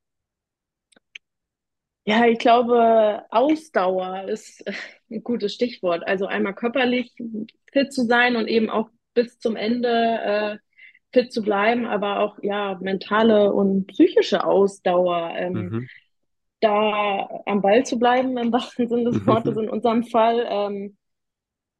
Ja, 2.05 2.25
ich 2.27 2.37
glaube, 2.39 3.23
Ausdauer 3.31 4.27
ist 4.29 4.63
ein 5.09 5.23
gutes 5.23 5.53
Stichwort. 5.53 6.05
Also 6.05 6.25
einmal 6.27 6.53
körperlich 6.53 7.11
fit 7.71 7.93
zu 7.93 8.05
sein 8.05 8.35
und 8.35 8.47
eben 8.47 8.69
auch 8.69 8.89
bis 9.13 9.39
zum 9.39 9.55
Ende 9.55 9.89
äh, 9.89 10.57
fit 11.13 11.31
zu 11.33 11.41
bleiben, 11.41 11.85
aber 11.85 12.19
auch 12.19 12.37
ja 12.43 12.77
mentale 12.81 13.51
und 13.53 13.87
psychische 13.87 14.43
Ausdauer. 14.43 15.33
Ähm, 15.35 15.71
Mhm. 15.71 15.87
da 16.61 17.27
am 17.45 17.61
Ball 17.61 17.85
zu 17.85 17.99
bleiben, 17.99 18.37
im 18.37 18.51
wahrsten 18.53 18.87
Sinne 18.89 19.05
des 19.05 19.25
Wortes 19.27 19.57
in 19.57 19.69
unserem 19.69 20.03
Fall. 20.03 20.45
Ähm, 20.49 20.97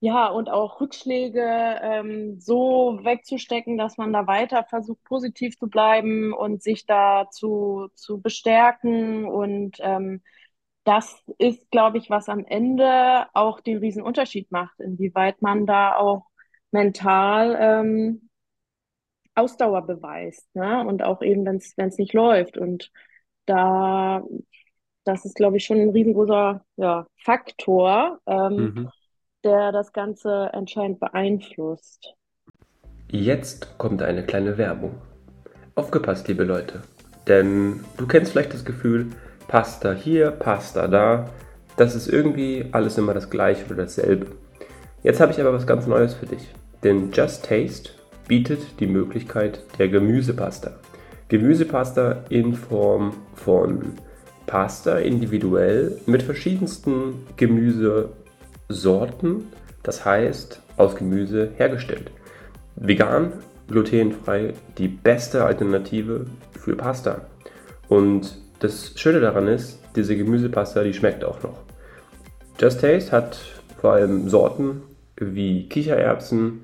ja, 0.06 0.28
und 0.28 0.50
auch 0.52 0.80
Rückschläge 0.82 1.42
ähm, 1.82 2.40
so 2.40 3.00
wegzustecken, 3.04 3.76
dass 3.78 3.98
man 3.98 4.14
da 4.14 4.28
weiter 4.28 4.64
versucht, 4.64 5.04
positiv 5.04 5.58
zu 5.58 5.68
bleiben 5.68 6.32
und 6.32 6.62
sich 6.62 6.86
da 6.86 7.28
zu, 7.32 7.88
zu 7.96 8.22
bestärken. 8.22 9.26
Und 9.26 9.78
ähm, 9.80 10.22
das 10.84 11.24
ist, 11.40 11.72
glaube 11.72 11.98
ich, 11.98 12.12
was 12.12 12.30
am 12.30 12.46
Ende 12.46 13.26
auch 13.34 13.62
den 13.62 13.80
riesen 13.80 14.04
Unterschied 14.04 14.52
macht, 14.52 14.80
inwieweit 14.80 15.42
man 15.42 15.66
da 15.66 15.96
auch 15.98 16.28
mental 16.72 17.58
ähm, 17.60 18.30
Ausdauer 19.34 19.82
beweist, 19.88 20.48
ne? 20.56 20.86
Und 20.86 21.04
auch 21.04 21.22
eben, 21.24 21.46
wenn 21.46 21.58
es 21.58 21.98
nicht 21.98 22.14
läuft. 22.14 22.58
Und 22.58 22.92
da, 23.46 24.24
das 25.04 25.26
ist, 25.26 25.36
glaube 25.36 25.58
ich, 25.58 25.66
schon 25.66 25.80
ein 25.80 25.90
riesengroßer 25.90 26.64
ja, 26.78 27.08
Faktor, 27.18 28.20
ähm, 28.28 28.74
Mhm. 28.76 28.92
Der 29.46 29.72
das 29.72 29.94
Ganze 29.94 30.50
entscheidend 30.52 31.00
beeinflusst. 31.00 32.16
Jetzt 33.10 33.78
kommt 33.78 34.02
eine 34.02 34.26
kleine 34.26 34.58
Werbung. 34.58 34.96
Aufgepasst, 35.76 36.28
liebe 36.28 36.44
Leute. 36.44 36.82
Denn 37.28 37.82
du 37.98 38.08
kennst 38.08 38.32
vielleicht 38.32 38.54
das 38.54 38.66
Gefühl, 38.66 39.12
Pasta 39.48 39.94
hier, 39.94 40.32
Pasta 40.32 40.88
da. 40.88 41.30
Das 41.78 41.96
ist 41.96 42.08
irgendwie 42.08 42.70
alles 42.72 42.98
immer 42.98 43.14
das 43.14 43.30
gleiche 43.30 43.66
oder 43.66 43.76
dasselbe. 43.76 44.28
Jetzt 45.04 45.20
habe 45.20 45.32
ich 45.32 45.40
aber 45.40 45.54
was 45.54 45.68
ganz 45.68 45.86
Neues 45.86 46.16
für 46.16 46.26
dich. 46.26 46.54
Denn 46.84 47.12
Just 47.12 47.46
Taste 47.46 47.92
bietet 48.28 48.80
die 48.80 48.88
Möglichkeit 48.88 49.60
der 49.78 49.90
Gemüsepasta. 49.90 50.72
Gemüsepasta 51.28 52.24
in 52.30 52.54
Form 52.54 53.14
von 53.36 53.94
Pasta 54.48 54.98
individuell 54.98 56.00
mit 56.06 56.24
verschiedensten 56.24 57.26
Gemüsesorten, 58.68 59.48
das 59.84 60.06
heißt 60.06 60.62
aus 60.78 60.96
Gemüse 60.96 61.52
hergestellt. 61.56 62.12
Vegan, 62.76 63.34
glutenfrei, 63.68 64.54
die 64.78 64.88
beste 64.88 65.46
Alternative 65.46 66.26
für 66.52 66.76
Pasta. 66.76 67.22
Und 67.88 68.38
das 68.60 68.94
Schöne 68.96 69.20
daran 69.20 69.48
ist, 69.48 69.80
diese 69.96 70.18
Gemüsepasta, 70.18 70.84
die 70.84 70.94
schmeckt 70.94 71.24
auch 71.24 71.42
noch. 71.44 71.62
Just 72.60 72.82
Taste 72.82 73.12
hat 73.12 73.38
vor 73.80 73.94
allem 73.94 74.30
Sorten 74.30 74.82
wie 75.18 75.70
Kichererbsen 75.70 76.62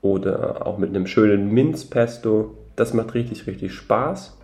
oder 0.00 0.66
auch 0.66 0.78
mit 0.78 0.90
einem 0.90 1.06
schönen 1.06 1.50
Minzpesto. 1.52 2.56
Das 2.76 2.94
macht 2.94 3.14
richtig, 3.14 3.46
richtig 3.46 3.74
Spaß. 3.74 4.38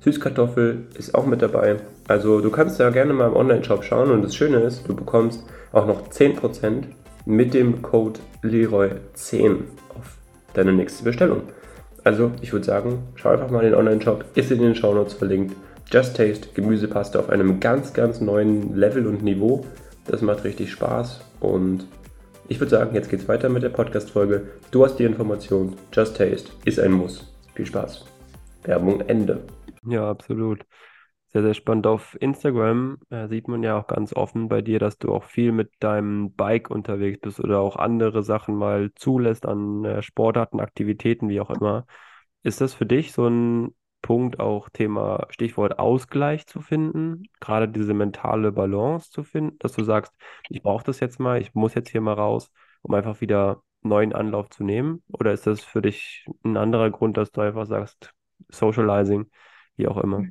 Süßkartoffel 0.00 0.86
ist 0.96 1.14
auch 1.14 1.26
mit 1.26 1.42
dabei. 1.42 1.76
Also 2.06 2.40
du 2.40 2.50
kannst 2.50 2.78
ja 2.78 2.90
gerne 2.90 3.12
mal 3.12 3.28
im 3.28 3.36
Online-Shop 3.36 3.84
schauen 3.84 4.10
und 4.10 4.22
das 4.22 4.34
Schöne 4.34 4.58
ist, 4.58 4.88
du 4.88 4.94
bekommst 4.94 5.44
auch 5.72 5.86
noch 5.86 6.08
10% 6.08 6.84
mit 7.26 7.52
dem 7.52 7.82
Code 7.82 8.20
Leroy10 8.42 9.56
auf 9.98 10.16
deine 10.54 10.72
nächste 10.72 11.04
Bestellung. 11.04 11.42
Also 12.04 12.32
ich 12.40 12.52
würde 12.52 12.64
sagen, 12.64 13.00
schau 13.16 13.30
einfach 13.30 13.50
mal 13.50 13.64
in 13.64 13.72
den 13.72 13.74
Online-Shop, 13.74 14.24
ist 14.34 14.50
in 14.50 14.62
den 14.62 14.74
Shownotes 14.74 15.14
verlinkt. 15.14 15.54
Just 15.90 16.16
Taste 16.16 16.48
Gemüsepaste 16.54 17.18
auf 17.18 17.30
einem 17.30 17.60
ganz, 17.60 17.92
ganz 17.92 18.20
neuen 18.20 18.76
Level 18.76 19.06
und 19.06 19.22
Niveau. 19.22 19.64
Das 20.06 20.22
macht 20.22 20.44
richtig 20.44 20.70
Spaß 20.72 21.20
und 21.40 21.86
ich 22.46 22.60
würde 22.60 22.70
sagen, 22.70 22.94
jetzt 22.94 23.10
geht's 23.10 23.28
weiter 23.28 23.50
mit 23.50 23.62
der 23.62 23.68
Podcast-Folge. 23.68 24.44
Du 24.70 24.84
hast 24.84 24.96
die 24.96 25.04
Information. 25.04 25.74
Just 25.92 26.16
Taste 26.16 26.50
ist 26.64 26.80
ein 26.80 26.92
Muss. 26.92 27.30
Viel 27.54 27.66
Spaß. 27.66 28.06
Werbung 28.64 29.02
Ende. 29.02 29.40
Ja, 29.84 30.10
absolut. 30.10 30.64
Sehr, 31.28 31.42
sehr 31.42 31.54
spannend. 31.54 31.86
Auf 31.86 32.16
Instagram 32.20 32.98
äh, 33.10 33.28
sieht 33.28 33.48
man 33.48 33.62
ja 33.62 33.78
auch 33.78 33.86
ganz 33.86 34.14
offen 34.14 34.48
bei 34.48 34.62
dir, 34.62 34.78
dass 34.78 34.98
du 34.98 35.12
auch 35.12 35.24
viel 35.24 35.52
mit 35.52 35.70
deinem 35.80 36.32
Bike 36.34 36.70
unterwegs 36.70 37.20
bist 37.20 37.38
oder 37.40 37.60
auch 37.60 37.76
andere 37.76 38.22
Sachen 38.22 38.54
mal 38.56 38.92
zulässt 38.94 39.44
an 39.46 39.84
äh, 39.84 40.02
Sportarten, 40.02 40.60
Aktivitäten, 40.60 41.28
wie 41.28 41.40
auch 41.40 41.50
immer. 41.50 41.86
Ist 42.42 42.60
das 42.62 42.72
für 42.74 42.86
dich 42.86 43.12
so 43.12 43.26
ein 43.28 43.74
Punkt, 44.00 44.40
auch 44.40 44.70
Thema 44.70 45.26
Stichwort 45.30 45.78
Ausgleich 45.78 46.46
zu 46.46 46.60
finden, 46.62 47.24
gerade 47.40 47.68
diese 47.68 47.92
mentale 47.94 48.52
Balance 48.52 49.10
zu 49.10 49.24
finden, 49.24 49.58
dass 49.58 49.72
du 49.72 49.84
sagst, 49.84 50.14
ich 50.48 50.62
brauche 50.62 50.84
das 50.84 51.00
jetzt 51.00 51.18
mal, 51.20 51.40
ich 51.42 51.54
muss 51.54 51.74
jetzt 51.74 51.90
hier 51.90 52.00
mal 52.00 52.14
raus, 52.14 52.50
um 52.82 52.94
einfach 52.94 53.20
wieder 53.20 53.62
neuen 53.82 54.12
Anlauf 54.14 54.48
zu 54.50 54.64
nehmen? 54.64 55.02
Oder 55.12 55.32
ist 55.32 55.46
das 55.46 55.62
für 55.64 55.82
dich 55.82 56.26
ein 56.44 56.56
anderer 56.56 56.90
Grund, 56.90 57.16
dass 57.16 57.32
du 57.32 57.40
einfach 57.42 57.66
sagst, 57.66 58.14
Socializing, 58.50 59.26
wie 59.78 59.88
auch 59.88 59.98
immer? 59.98 60.28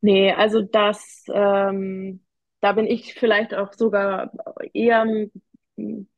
Nee, 0.00 0.32
also 0.32 0.62
das, 0.62 1.24
ähm, 1.32 2.24
da 2.60 2.72
bin 2.72 2.86
ich 2.86 3.14
vielleicht 3.14 3.54
auch 3.54 3.72
sogar 3.74 4.32
eher 4.72 5.02
ein 5.02 5.30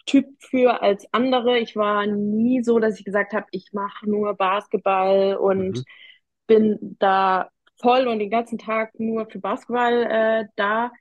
Typ 0.07 0.27
für 0.41 0.83
als 0.83 1.07
andere. 1.13 1.59
Ich 1.59 1.77
war 1.77 2.07
nie 2.07 2.63
so, 2.63 2.79
dass 2.79 2.99
ich 2.99 3.05
gesagt 3.05 3.33
habe, 3.33 3.47
ich 3.51 3.73
mache 3.73 4.09
nur 4.09 4.35
Basketball 4.35 5.37
und 5.37 5.79
Mhm. 5.79 5.85
bin 6.47 6.97
da 7.01 7.51
voll 7.81 8.07
und 8.09 8.19
den 8.21 8.31
ganzen 8.31 8.59
Tag 8.59 8.99
nur 8.99 9.27
für 9.31 9.41
Basketball 9.41 10.05
äh, 10.11 10.47
da. 10.57 10.93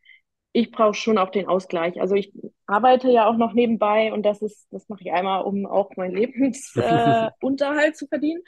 Ich 0.53 0.71
brauche 0.71 0.93
schon 0.95 1.17
auch 1.17 1.29
den 1.31 1.47
Ausgleich. 1.47 1.99
Also 2.01 2.15
ich 2.15 2.33
arbeite 2.67 3.09
ja 3.11 3.27
auch 3.27 3.37
noch 3.37 3.53
nebenbei 3.53 4.13
und 4.13 4.23
das 4.23 4.41
ist, 4.41 4.67
das 4.71 4.89
mache 4.89 5.01
ich 5.03 5.11
einmal, 5.13 5.43
um 5.43 5.65
auch 5.65 5.95
meinen 5.97 6.15
Lebensunterhalt 6.15 7.89
äh, 7.89 7.93
zu 7.93 8.07
verdienen, 8.07 8.41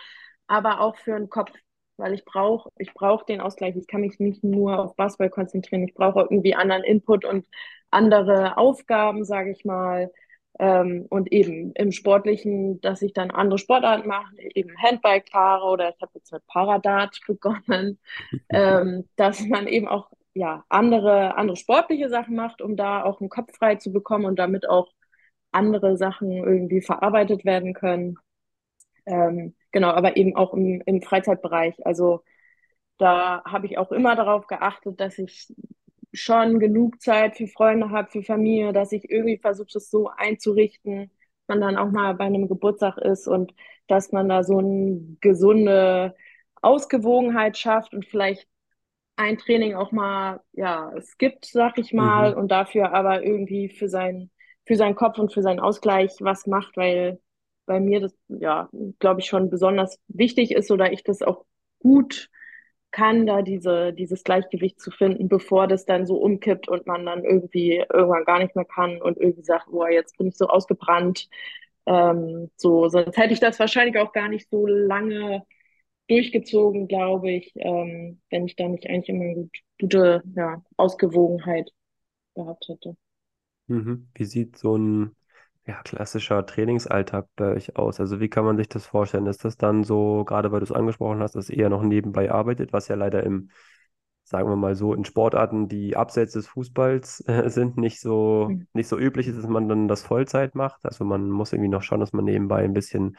aber 0.47 0.81
auch 0.81 0.97
für 0.97 1.17
den 1.17 1.29
Kopf, 1.29 1.51
weil 1.97 2.13
ich 2.13 2.25
brauche, 2.25 2.69
ich 2.77 2.93
brauche 2.93 3.25
den 3.25 3.41
Ausgleich. 3.41 3.75
Ich 3.75 3.87
kann 3.87 4.01
mich 4.01 4.19
nicht 4.19 4.43
nur 4.43 4.79
auf 4.79 4.95
Basketball 4.95 5.29
konzentrieren. 5.29 5.83
Ich 5.83 5.93
brauche 5.93 6.21
irgendwie 6.21 6.55
anderen 6.55 6.83
Input 6.83 7.25
und 7.25 7.47
andere 7.91 8.57
Aufgaben, 8.57 9.25
sage 9.25 9.51
ich 9.51 9.65
mal. 9.65 10.11
Ähm, 10.59 11.07
und 11.09 11.31
eben 11.31 11.73
im 11.73 11.91
Sportlichen, 11.91 12.79
dass 12.81 13.01
ich 13.01 13.13
dann 13.13 13.31
andere 13.31 13.57
Sportarten 13.57 14.07
mache, 14.07 14.35
eben 14.37 14.69
Handbike 14.77 15.29
fahre 15.31 15.65
oder 15.65 15.89
ich 15.89 15.99
habe 16.01 16.11
jetzt 16.15 16.31
mit 16.31 16.45
Paradat 16.45 17.19
begonnen, 17.27 17.99
ähm, 18.49 19.09
dass 19.15 19.41
man 19.47 19.67
eben 19.67 19.87
auch 19.87 20.11
ja, 20.35 20.63
andere, 20.69 21.35
andere 21.37 21.57
sportliche 21.57 22.09
Sachen 22.09 22.35
macht, 22.35 22.61
um 22.61 22.75
da 22.75 23.03
auch 23.03 23.19
einen 23.19 23.29
Kopf 23.29 23.55
frei 23.55 23.75
zu 23.75 23.91
bekommen 23.91 24.25
und 24.25 24.37
damit 24.37 24.67
auch 24.69 24.91
andere 25.51 25.97
Sachen 25.97 26.31
irgendwie 26.31 26.81
verarbeitet 26.81 27.45
werden 27.45 27.73
können. 27.73 28.17
Ähm, 29.05 29.55
genau, 29.73 29.89
aber 29.91 30.17
eben 30.17 30.35
auch 30.37 30.53
im, 30.55 30.81
im 30.87 31.03
Freizeitbereich. 31.03 31.85
Also 31.87 32.23
da 32.97 33.43
habe 33.45 33.67
ich 33.67 33.77
auch 33.77 33.91
immer 33.91 34.15
darauf 34.15 34.47
geachtet, 34.47 34.99
dass 34.99 35.17
ich 35.19 35.53
schon 36.13 36.59
genug 36.59 37.01
Zeit 37.01 37.37
für 37.37 37.47
Freunde 37.47 37.89
habe, 37.91 38.11
für 38.11 38.23
Familie, 38.23 38.73
dass 38.73 38.91
ich 38.91 39.09
irgendwie 39.11 39.37
versuche, 39.37 39.69
das 39.73 39.89
so 39.89 40.09
einzurichten, 40.09 41.11
dass 41.47 41.47
man 41.49 41.61
dann 41.61 41.77
auch 41.77 41.91
mal 41.91 42.13
bei 42.15 42.25
einem 42.25 42.47
Geburtstag 42.47 42.97
ist 42.99 43.27
und 43.27 43.53
dass 43.87 44.11
man 44.11 44.29
da 44.29 44.43
so 44.43 44.59
eine 44.59 45.01
gesunde 45.21 46.15
Ausgewogenheit 46.61 47.57
schafft 47.57 47.93
und 47.93 48.05
vielleicht 48.05 48.47
ein 49.15 49.37
Training 49.37 49.75
auch 49.75 49.91
mal, 49.91 50.41
ja, 50.53 50.91
skippt, 51.01 51.45
sag 51.45 51.77
ich 51.77 51.93
mal, 51.93 52.33
Mhm. 52.33 52.35
und 52.35 52.49
dafür 52.51 52.93
aber 52.93 53.23
irgendwie 53.23 53.69
für 53.69 53.87
sein, 53.89 54.31
für 54.65 54.75
seinen 54.75 54.95
Kopf 54.95 55.19
und 55.19 55.33
für 55.33 55.41
seinen 55.43 55.59
Ausgleich 55.59 56.13
was 56.21 56.47
macht, 56.47 56.77
weil 56.77 57.19
bei 57.65 57.79
mir 57.79 58.01
das, 58.01 58.13
ja, 58.27 58.69
glaube 58.99 59.21
ich, 59.21 59.27
schon 59.27 59.49
besonders 59.49 59.99
wichtig 60.07 60.51
ist 60.51 60.71
oder 60.71 60.91
ich 60.91 61.03
das 61.03 61.21
auch 61.21 61.45
gut 61.79 62.29
kann, 62.91 63.25
da 63.25 63.41
diese, 63.41 63.91
dieses 63.93 64.23
Gleichgewicht 64.23 64.79
zu 64.79 64.91
finden, 64.91 65.27
bevor 65.27 65.67
das 65.67 65.85
dann 65.85 66.05
so 66.05 66.17
umkippt 66.17 66.69
und 66.69 66.85
man 66.85 67.05
dann 67.05 67.23
irgendwie 67.25 67.83
irgendwann 67.91 68.23
gar 68.25 68.39
nicht 68.39 68.55
mehr 68.55 68.65
kann 68.65 69.01
und 69.01 69.17
irgendwie 69.17 69.43
sagt, 69.43 69.67
boah, 69.71 69.89
jetzt 69.89 70.17
bin 70.17 70.27
ich 70.27 70.37
so 70.37 70.47
ausgebrannt. 70.47 71.27
Ähm, 71.85 72.51
so, 72.55 72.87
sonst 72.89 73.17
hätte 73.17 73.33
ich 73.33 73.39
das 73.39 73.59
wahrscheinlich 73.59 73.97
auch 73.97 74.13
gar 74.13 74.29
nicht 74.29 74.49
so 74.49 74.67
lange 74.67 75.43
durchgezogen, 76.07 76.87
glaube 76.87 77.31
ich, 77.31 77.53
ähm, 77.55 78.21
wenn 78.29 78.45
ich 78.45 78.55
da 78.55 78.67
nicht 78.67 78.87
eigentlich 78.87 79.09
immer 79.09 79.23
eine 79.23 79.35
gut, 79.35 79.57
gute, 79.79 80.23
ja, 80.35 80.63
Ausgewogenheit 80.77 81.71
gehabt 82.35 82.67
hätte. 82.67 82.95
Mhm. 83.67 84.09
Wie 84.13 84.25
sieht 84.25 84.57
so 84.57 84.77
ein 84.77 85.15
ja, 85.65 85.81
klassischer 85.83 86.45
Trainingsalltag 86.45 87.27
bei 87.35 87.53
euch 87.53 87.75
aus? 87.77 87.99
Also 87.99 88.19
wie 88.19 88.29
kann 88.29 88.45
man 88.45 88.57
sich 88.57 88.67
das 88.69 88.85
vorstellen? 88.85 89.27
Ist 89.27 89.45
das 89.45 89.57
dann 89.57 89.83
so, 89.83 90.23
gerade 90.25 90.51
weil 90.51 90.59
du 90.59 90.65
es 90.65 90.71
angesprochen 90.71 91.21
hast, 91.21 91.35
dass 91.35 91.49
ihr 91.49 91.57
eher 91.59 91.69
noch 91.69 91.83
nebenbei 91.83 92.31
arbeitet, 92.31 92.73
was 92.73 92.87
ja 92.89 92.95
leider 92.95 93.23
im, 93.23 93.49
sagen 94.23 94.49
wir 94.49 94.55
mal 94.57 94.75
so, 94.75 94.93
in 94.93 95.05
Sportarten, 95.05 95.67
die 95.69 95.95
abseits 95.97 96.33
des 96.33 96.47
Fußballs 96.47 97.23
äh, 97.27 97.49
sind, 97.49 97.77
nicht 97.77 98.01
so, 98.01 98.49
Mhm. 98.49 98.67
nicht 98.73 98.87
so 98.87 98.97
üblich 98.99 99.27
ist, 99.27 99.37
dass 99.37 99.47
man 99.47 99.69
dann 99.69 99.87
das 99.87 100.03
Vollzeit 100.03 100.55
macht. 100.55 100.85
Also 100.85 101.05
man 101.05 101.29
muss 101.29 101.53
irgendwie 101.53 101.69
noch 101.69 101.83
schauen, 101.83 101.99
dass 102.01 102.13
man 102.13 102.25
nebenbei 102.25 102.63
ein 102.63 102.73
bisschen 102.73 103.17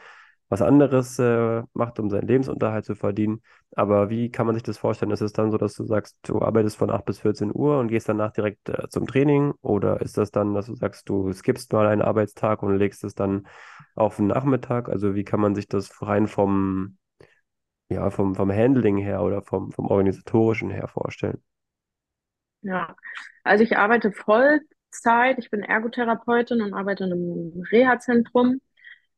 was 0.49 0.61
anderes 0.61 1.17
äh, 1.19 1.63
macht, 1.73 1.99
um 1.99 2.09
seinen 2.09 2.27
Lebensunterhalt 2.27 2.85
zu 2.85 2.95
verdienen. 2.95 3.41
Aber 3.75 4.09
wie 4.09 4.29
kann 4.29 4.45
man 4.45 4.55
sich 4.55 4.63
das 4.63 4.77
vorstellen? 4.77 5.11
Ist 5.11 5.21
es 5.21 5.33
dann 5.33 5.51
so, 5.51 5.57
dass 5.57 5.73
du 5.75 5.83
sagst, 5.85 6.17
du 6.23 6.41
arbeitest 6.41 6.77
von 6.77 6.91
8 6.91 7.05
bis 7.05 7.19
14 7.19 7.51
Uhr 7.53 7.79
und 7.79 7.87
gehst 7.87 8.07
danach 8.09 8.31
direkt 8.31 8.69
äh, 8.69 8.87
zum 8.89 9.07
Training? 9.07 9.53
Oder 9.61 10.01
ist 10.01 10.17
das 10.17 10.31
dann, 10.31 10.53
dass 10.53 10.67
du 10.67 10.75
sagst, 10.75 11.09
du 11.09 11.31
skippst 11.33 11.73
mal 11.73 11.87
einen 11.87 12.01
Arbeitstag 12.01 12.63
und 12.63 12.77
legst 12.77 13.03
es 13.03 13.15
dann 13.15 13.47
auf 13.95 14.17
den 14.17 14.27
Nachmittag? 14.27 14.89
Also 14.89 15.15
wie 15.15 15.23
kann 15.23 15.39
man 15.39 15.55
sich 15.55 15.67
das 15.67 16.01
rein 16.01 16.27
vom, 16.27 16.97
ja, 17.89 18.09
vom, 18.11 18.35
vom 18.35 18.51
Handling 18.51 18.97
her 18.97 19.21
oder 19.23 19.41
vom, 19.41 19.71
vom 19.71 19.87
organisatorischen 19.87 20.69
her 20.69 20.87
vorstellen? 20.87 21.41
Ja, 22.61 22.95
also 23.43 23.63
ich 23.63 23.77
arbeite 23.77 24.11
Vollzeit. 24.11 25.37
Ich 25.37 25.51
bin 25.51 25.61
Ergotherapeutin 25.61 26.61
und 26.61 26.73
arbeite 26.73 27.03
in 27.05 27.13
einem 27.13 27.63
Reha-Zentrum. 27.71 28.59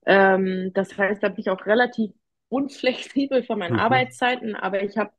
Ähm, 0.07 0.71
das 0.75 0.97
heißt, 0.97 1.23
da 1.23 1.29
bin 1.29 1.41
ich 1.41 1.51
auch 1.51 1.67
relativ 1.67 2.13
unflexibel 2.49 3.43
von 3.45 3.59
meinen 3.59 3.75
Mhm. 3.75 3.77
Arbeitszeiten, 3.77 4.55
aber 4.55 4.83
ich 4.83 4.97
habe 4.97 5.11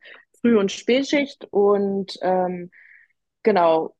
Früh- 0.42 0.58
und 0.58 0.72
Spätschicht 0.72 1.46
und 1.52 2.18
ähm, 2.22 2.72
genau, 3.42 3.96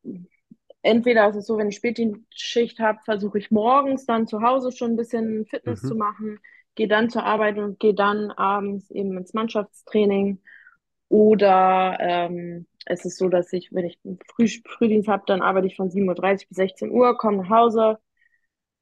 entweder 0.83 1.29
ist 1.29 1.37
es 1.37 1.47
so, 1.47 1.59
wenn 1.59 1.69
ich 1.69 1.77
Spätschicht 1.77 2.79
habe, 2.81 3.01
versuche 3.05 3.39
ich 3.39 3.51
morgens 3.51 4.07
dann 4.07 4.27
zu 4.27 4.43
Hause 4.43 4.73
schon 4.73 4.93
ein 4.93 4.97
bisschen 4.97 5.47
Fitness 5.47 5.85
zu 5.85 5.95
Mhm. 5.95 5.97
machen, 5.97 6.39
gehe 6.75 6.89
dann 6.89 7.11
zur 7.11 7.25
Arbeit 7.25 7.59
und 7.59 7.81
gehe 7.81 7.95
dann 7.95 8.31
abends 8.33 8.91
eben 8.91 9.17
ins 9.19 9.35
Mannschaftstraining. 9.35 10.41
Oder 11.09 11.99
ähm, 12.01 12.67
es 12.87 13.05
ist 13.05 13.19
so, 13.19 13.29
dass 13.29 13.53
ich, 13.53 13.73
wenn 13.73 13.87
ich 13.87 13.99
einen 14.05 14.19
Früh 14.35 14.49
Frühdienst 14.67 15.09
habe, 15.09 15.25
dann 15.27 15.43
arbeite 15.43 15.67
ich 15.67 15.77
von 15.77 15.91
7.30 15.91 16.45
Uhr 16.45 16.49
bis 16.51 16.57
16 16.57 16.91
Uhr, 16.91 17.17
komme 17.19 17.39
nach 17.39 17.51
Hause, 17.51 17.99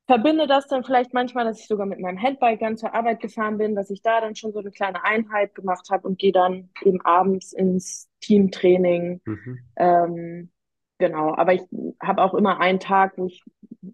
verbinde 0.06 0.46
das 0.46 0.66
dann 0.68 0.84
vielleicht 0.84 1.12
manchmal, 1.12 1.44
dass 1.44 1.60
ich 1.60 1.66
sogar 1.66 1.86
mit 1.86 2.00
meinem 2.00 2.20
Handbike 2.20 2.60
dann 2.60 2.76
zur 2.76 2.94
Arbeit 2.94 3.20
gefahren 3.20 3.58
bin, 3.58 3.74
dass 3.74 3.90
ich 3.90 4.02
da 4.02 4.20
dann 4.20 4.36
schon 4.36 4.52
so 4.52 4.60
eine 4.60 4.70
kleine 4.70 5.04
Einheit 5.04 5.54
gemacht 5.54 5.88
habe 5.90 6.06
und 6.06 6.18
gehe 6.18 6.32
dann 6.32 6.70
eben 6.84 7.00
abends 7.02 7.52
ins 7.52 8.08
Teamtraining. 8.20 9.20
Mhm. 9.24 9.58
Ähm, 9.76 10.50
genau, 10.98 11.34
aber 11.34 11.54
ich 11.54 11.62
habe 12.00 12.22
auch 12.22 12.34
immer 12.34 12.60
einen 12.60 12.78
Tag, 12.78 13.14
wo 13.16 13.26
ich, 13.26 13.42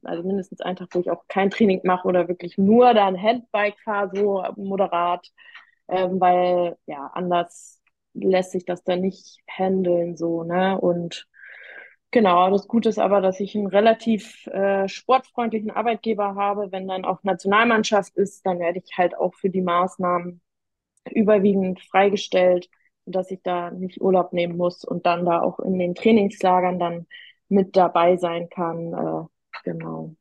also 0.03 0.23
mindestens 0.23 0.61
einen 0.61 0.77
Tag, 0.77 0.89
wo 0.93 1.01
ich 1.01 1.11
auch 1.11 1.25
kein 1.29 1.51
Training 1.51 1.81
mache 1.85 2.07
oder 2.07 2.29
wirklich 2.29 2.59
nur 2.59 2.93
dann 2.93 3.21
Handbike 3.21 3.79
fahre, 3.81 4.11
so 4.15 4.45
moderat, 4.57 5.27
ähm, 5.89 6.21
weil 6.21 6.77
ja, 6.87 7.11
anders 7.15 7.81
lässt 8.15 8.53
sich 8.53 8.67
das 8.67 8.85
dann 8.85 9.01
nicht 9.01 9.39
handeln, 9.49 10.17
so, 10.17 10.45
ne? 10.45 10.79
Und 10.79 11.27
Genau, 12.13 12.51
das 12.51 12.69
Gute 12.69 12.91
ist 12.91 12.99
aber, 12.99 13.23
dass 13.23 13.41
ich 13.41 13.57
einen 13.57 13.69
relativ 13.69 14.47
äh, 14.49 14.87
sportfreundlichen 14.87 15.71
Arbeitgeber 15.71 16.35
habe. 16.35 16.71
Wenn 16.71 16.87
dann 16.87 17.07
auch 17.07 17.23
Nationalmannschaft 17.23 18.15
ist, 18.17 18.45
dann 18.45 18.59
werde 18.59 18.83
ich 18.85 18.99
halt 18.99 19.17
auch 19.17 19.35
für 19.35 19.49
die 19.49 19.63
Maßnahmen 19.63 20.43
überwiegend 21.11 21.81
freigestellt, 21.81 22.69
dass 23.07 23.31
ich 23.31 23.41
da 23.43 23.71
nicht 23.71 24.03
Urlaub 24.03 24.35
nehmen 24.35 24.59
muss 24.59 24.85
und 24.85 25.07
dann 25.07 25.25
da 25.25 25.41
auch 25.41 25.59
in 25.59 25.79
den 25.79 25.95
Trainingslagern 25.95 26.79
dann 26.79 27.07
mit 27.49 27.77
dabei 27.77 28.19
sein 28.19 28.51
kann. 28.51 28.93
Äh, 28.93 29.61
genau. 29.65 30.15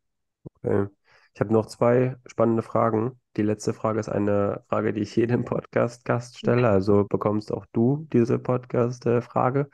Okay. 0.64 0.88
Ich 1.34 1.42
habe 1.42 1.52
noch 1.52 1.66
zwei 1.66 2.16
spannende 2.26 2.62
Fragen. 2.62 3.20
Die 3.36 3.42
letzte 3.42 3.74
Frage 3.74 4.00
ist 4.00 4.10
eine 4.10 4.64
Frage, 4.70 4.94
die 4.94 5.02
ich 5.02 5.16
jedem 5.18 5.44
Podcast-Gast 5.44 6.38
stelle. 6.38 6.70
Also 6.70 7.04
bekommst 7.04 7.52
auch 7.52 7.66
du 7.74 8.08
diese 8.14 8.40
Podcast-Frage. 8.40 9.70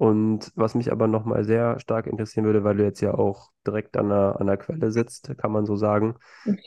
Und 0.00 0.50
was 0.54 0.74
mich 0.74 0.90
aber 0.90 1.08
nochmal 1.08 1.44
sehr 1.44 1.78
stark 1.78 2.06
interessieren 2.06 2.46
würde, 2.46 2.64
weil 2.64 2.74
du 2.78 2.84
jetzt 2.84 3.02
ja 3.02 3.12
auch 3.12 3.50
direkt 3.66 3.98
an 3.98 4.08
der, 4.08 4.40
an 4.40 4.46
der 4.46 4.56
Quelle 4.56 4.90
sitzt, 4.92 5.36
kann 5.36 5.52
man 5.52 5.66
so 5.66 5.76
sagen, 5.76 6.14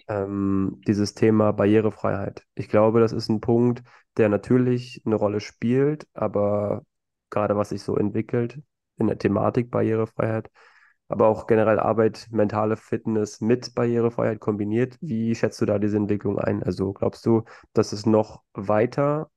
ähm, 0.08 0.80
dieses 0.86 1.16
Thema 1.16 1.52
Barrierefreiheit. 1.52 2.44
Ich 2.54 2.70
glaube, 2.70 3.00
das 3.00 3.12
ist 3.12 3.30
ein 3.30 3.42
Punkt, 3.42 3.82
der 4.18 4.30
natürlich 4.30 5.02
eine 5.08 5.16
Rolle 5.16 5.40
spielt, 5.40 6.06
aber 6.14 6.84
gerade 7.32 7.58
was 7.58 7.70
sich 7.70 7.82
so 7.82 7.98
entwickelt 7.98 8.62
in 8.98 9.08
der 9.08 9.18
Thematik 9.18 9.72
Barrierefreiheit, 9.72 10.52
aber 11.08 11.26
auch 11.28 11.48
generell 11.48 11.80
Arbeit, 11.80 12.28
mentale 12.30 12.78
Fitness 12.78 13.42
mit 13.42 13.74
Barrierefreiheit 13.74 14.42
kombiniert. 14.42 14.96
Wie 15.02 15.34
schätzt 15.34 15.60
du 15.60 15.66
da 15.66 15.80
diese 15.80 15.98
Entwicklung 15.98 16.38
ein? 16.38 16.62
Also 16.62 16.94
glaubst 16.94 17.26
du, 17.26 17.46
dass 17.74 17.94
es 17.94 18.06
noch 18.06 18.44
weiter 18.54 19.32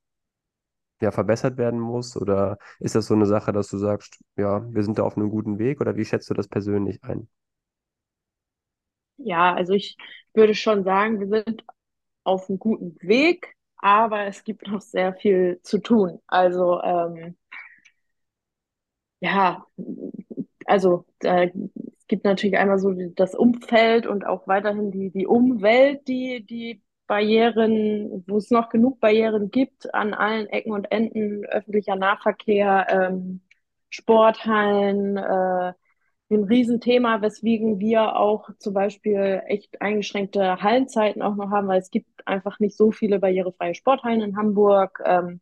ja, 1.00 1.10
verbessert 1.12 1.58
werden 1.58 1.80
muss? 1.80 2.16
Oder 2.16 2.58
ist 2.80 2.94
das 2.94 3.06
so 3.06 3.14
eine 3.14 3.26
Sache, 3.26 3.52
dass 3.52 3.68
du 3.68 3.78
sagst, 3.78 4.18
ja, 4.36 4.62
wir 4.72 4.82
sind 4.84 4.98
da 4.98 5.02
auf 5.04 5.16
einem 5.16 5.30
guten 5.30 5.58
Weg? 5.58 5.80
Oder 5.80 5.96
wie 5.96 6.04
schätzt 6.04 6.30
du 6.30 6.34
das 6.34 6.48
persönlich 6.48 7.02
ein? 7.04 7.28
Ja, 9.18 9.54
also 9.54 9.72
ich 9.72 9.96
würde 10.34 10.54
schon 10.54 10.84
sagen, 10.84 11.20
wir 11.20 11.28
sind 11.44 11.64
auf 12.24 12.48
einem 12.48 12.58
guten 12.58 12.96
Weg, 13.02 13.54
aber 13.78 14.26
es 14.26 14.44
gibt 14.44 14.66
noch 14.68 14.80
sehr 14.80 15.14
viel 15.14 15.60
zu 15.62 15.78
tun. 15.80 16.20
Also 16.26 16.82
ähm, 16.82 17.36
ja, 19.20 19.66
also 20.66 21.06
da, 21.20 21.44
es 21.44 22.06
gibt 22.08 22.24
natürlich 22.24 22.56
einmal 22.58 22.78
so 22.78 22.92
das 23.14 23.34
Umfeld 23.34 24.06
und 24.06 24.26
auch 24.26 24.46
weiterhin 24.46 24.90
die, 24.90 25.10
die 25.10 25.26
Umwelt, 25.26 26.06
die, 26.08 26.44
die 26.44 26.82
Barrieren, 27.06 28.24
wo 28.26 28.38
es 28.38 28.50
noch 28.50 28.68
genug 28.68 29.00
Barrieren 29.00 29.50
gibt 29.50 29.94
an 29.94 30.14
allen 30.14 30.46
Ecken 30.48 30.72
und 30.72 30.90
Enden, 30.90 31.44
öffentlicher 31.46 31.96
Nahverkehr, 31.96 32.86
ähm, 32.90 33.40
Sporthallen, 33.90 35.16
äh, 35.16 35.72
ein 36.30 36.44
Riesenthema, 36.44 37.22
weswegen 37.22 37.78
wir 37.78 38.16
auch 38.16 38.50
zum 38.58 38.74
Beispiel 38.74 39.42
echt 39.46 39.80
eingeschränkte 39.80 40.60
Hallenzeiten 40.60 41.22
auch 41.22 41.36
noch 41.36 41.50
haben, 41.50 41.68
weil 41.68 41.80
es 41.80 41.90
gibt 41.90 42.26
einfach 42.26 42.58
nicht 42.58 42.76
so 42.76 42.90
viele 42.90 43.20
barrierefreie 43.20 43.74
Sporthallen 43.76 44.20
in 44.22 44.36
Hamburg. 44.36 45.00
Ähm, 45.04 45.40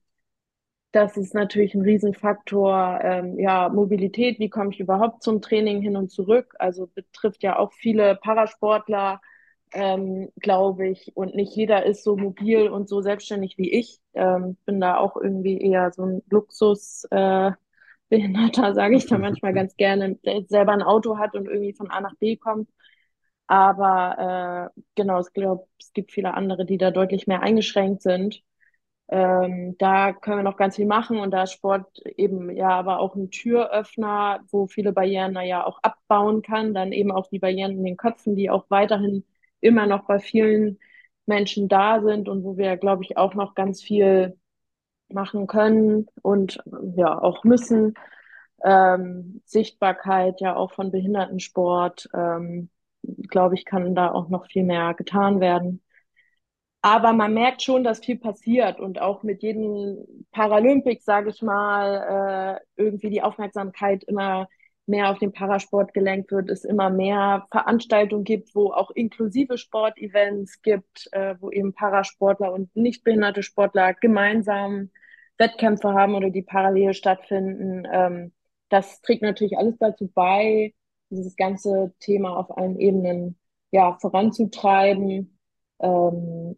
das 0.93 1.17
ist 1.17 1.35
natürlich 1.35 1.75
ein 1.75 1.83
Riesenfaktor. 1.83 3.01
Ähm, 3.03 3.39
ja, 3.39 3.69
Mobilität, 3.69 4.39
wie 4.39 4.49
komme 4.51 4.71
ich 4.71 4.81
überhaupt 4.81 5.23
zum 5.23 5.41
Training 5.43 5.83
hin 5.83 5.97
und 5.97 6.11
zurück? 6.11 6.55
Also 6.59 6.87
betrifft 6.87 7.43
ja 7.43 7.59
auch 7.59 7.73
viele 7.73 8.17
Parasportler 8.17 9.21
ähm, 9.75 10.31
glaube 10.41 10.89
ich. 10.89 11.17
Und 11.17 11.35
nicht 11.35 11.55
jeder 11.57 11.85
ist 11.85 12.05
so 12.05 12.17
mobil 12.17 12.69
und 12.69 12.89
so 12.89 13.03
selbstständig 13.03 13.59
wie 13.59 13.73
ich. 13.73 14.01
Ähm, 14.15 14.57
bin 14.65 14.81
da 14.81 14.97
auch 14.97 15.17
irgendwie 15.17 15.61
eher 15.61 15.93
so 15.93 16.05
ein 16.05 16.23
Luxus. 16.31 17.05
Äh, 17.11 17.53
Behinderter, 18.09 18.75
sage 18.75 18.97
ich 18.97 19.07
da 19.07 19.19
manchmal 19.19 19.53
ganz 19.55 19.77
gerne, 19.77 20.17
der 20.25 20.45
selber 20.47 20.73
ein 20.73 20.83
Auto 20.83 21.19
hat 21.19 21.35
und 21.35 21.47
irgendwie 21.47 21.75
von 21.75 21.91
A 21.91 22.01
nach 22.01 22.15
B 22.17 22.37
kommt. 22.37 22.71
Aber 23.47 24.71
äh, 24.77 24.81
genau, 24.95 25.21
ich 25.21 25.33
glaube, 25.33 25.67
es 25.81 25.93
gibt 25.93 26.13
viele 26.13 26.35
andere, 26.35 26.65
die 26.65 26.79
da 26.79 26.91
deutlich 26.91 27.27
mehr 27.27 27.43
eingeschränkt 27.43 28.03
sind. 28.03 28.43
Ähm, 29.09 29.77
da 29.79 30.13
können 30.15 30.39
wir 30.39 30.43
noch 30.45 30.57
ganz 30.57 30.77
viel 30.77 30.87
machen 30.87 31.19
und 31.19 31.31
da 31.33 31.43
ist 31.45 31.53
Sport 31.53 32.01
eben 32.17 32.51
ja 32.57 32.71
aber 32.71 33.01
auch 33.01 33.15
ein 33.17 33.31
Türöffner, 33.31 34.41
wo 34.51 34.67
viele 34.67 34.93
Barrieren 34.93 35.37
ja 35.45 35.65
auch 35.67 35.79
abbauen 35.83 36.43
kann. 36.43 36.75
Dann 36.75 36.93
eben 36.93 37.13
auch 37.13 37.29
die 37.29 37.39
Barrieren 37.39 37.73
in 37.73 37.85
den 37.85 37.97
Köpfen, 37.99 38.35
die 38.37 38.51
auch 38.51 38.67
weiterhin 38.71 39.25
immer 39.65 39.87
noch 39.87 40.05
bei 40.07 40.19
vielen 40.21 40.79
Menschen 41.27 41.69
da 41.69 42.03
sind 42.03 42.29
und 42.29 42.45
wo 42.45 42.57
wir, 42.57 42.77
glaube 42.77 43.03
ich, 43.05 43.17
auch 43.17 43.35
noch 43.35 43.55
ganz 43.55 43.83
viel 43.83 44.39
machen 45.09 45.47
können 45.47 46.07
und 46.23 46.63
ja 46.97 47.19
auch 47.21 47.45
müssen. 47.45 47.95
Ähm, 48.65 49.43
Sichtbarkeit 49.45 50.41
ja 50.41 50.57
auch 50.57 50.73
von 50.73 50.91
Behindertensport, 50.91 52.09
ähm, 52.15 52.71
glaube 53.29 53.55
ich, 53.55 53.65
kann 53.65 53.95
da 53.95 54.11
auch 54.13 54.29
noch 54.29 54.47
viel 54.47 54.65
mehr 54.65 54.95
getan 54.95 55.41
werden. 55.41 55.83
Aber 56.83 57.15
man 57.15 57.33
merkt 57.33 57.63
schon, 57.63 57.83
dass 57.83 58.01
viel 58.05 58.19
passiert 58.19 58.79
und 58.79 59.01
auch 59.01 59.23
mit 59.23 59.43
jedem 59.43 60.27
Paralympics, 60.33 61.05
sage 61.05 61.31
ich 61.31 61.41
mal, 61.43 62.59
äh, 62.77 62.83
irgendwie 62.83 63.09
die 63.11 63.23
Aufmerksamkeit 63.23 64.05
immer 64.05 64.49
mehr 64.87 65.11
auf 65.11 65.19
den 65.19 65.33
Parasport 65.33 65.95
gelenkt 65.95 66.31
wird, 66.31 66.51
es 66.51 66.65
immer 66.65 66.91
mehr 66.91 67.47
Veranstaltungen 67.51 68.25
gibt, 68.25 68.55
wo 68.55 68.73
auch 68.73 68.91
inklusive 68.91 69.57
Sportevents 69.59 70.61
gibt, 70.63 71.09
äh, 71.13 71.37
wo 71.41 71.51
eben 71.51 71.73
Parasportler 71.73 72.53
und 72.53 72.75
nicht 72.77 73.05
behinderte 73.05 73.43
Sportler 73.43 73.95
gemeinsam 73.95 74.91
Wettkämpfe 75.39 75.95
haben 75.95 76.15
oder 76.15 76.31
die 76.31 76.43
parallel 76.43 76.95
stattfinden. 76.95 77.87
Ähm, 77.91 78.33
das 78.69 79.01
trägt 79.03 79.23
natürlich 79.23 79.57
alles 79.57 79.77
dazu 79.79 80.11
bei, 80.13 80.75
dieses 81.11 81.37
ganze 81.37 81.95
Thema 82.01 82.37
auf 82.37 82.57
allen 82.57 82.79
Ebenen 82.79 83.39
ja, 83.71 83.97
voranzutreiben. 84.01 85.39
Ähm, 85.81 86.57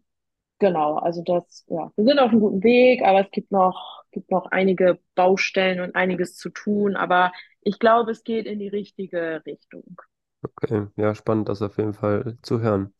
genau, 0.59 0.95
also 0.95 1.21
das, 1.23 1.65
ja, 1.67 1.91
wir 1.95 2.05
sind 2.05 2.19
auf 2.19 2.31
einem 2.31 2.39
guten 2.39 2.63
Weg, 2.63 3.03
aber 3.03 3.21
es 3.21 3.31
gibt 3.31 3.51
noch, 3.51 4.03
gibt 4.11 4.31
noch 4.31 4.47
einige 4.47 4.99
Baustellen 5.15 5.79
und 5.81 5.95
einiges 5.95 6.35
zu 6.35 6.49
tun. 6.49 6.95
Aber 6.95 7.31
ich 7.61 7.79
glaube, 7.79 8.11
es 8.11 8.23
geht 8.23 8.45
in 8.45 8.59
die 8.59 8.67
richtige 8.67 9.41
Richtung. 9.45 9.97
Okay, 10.43 10.87
ja, 10.95 11.15
spannend, 11.15 11.49
das 11.49 11.61
auf 11.61 11.77
jeden 11.77 11.93
Fall 11.93 12.37
zu 12.41 12.61
hören. 12.61 12.93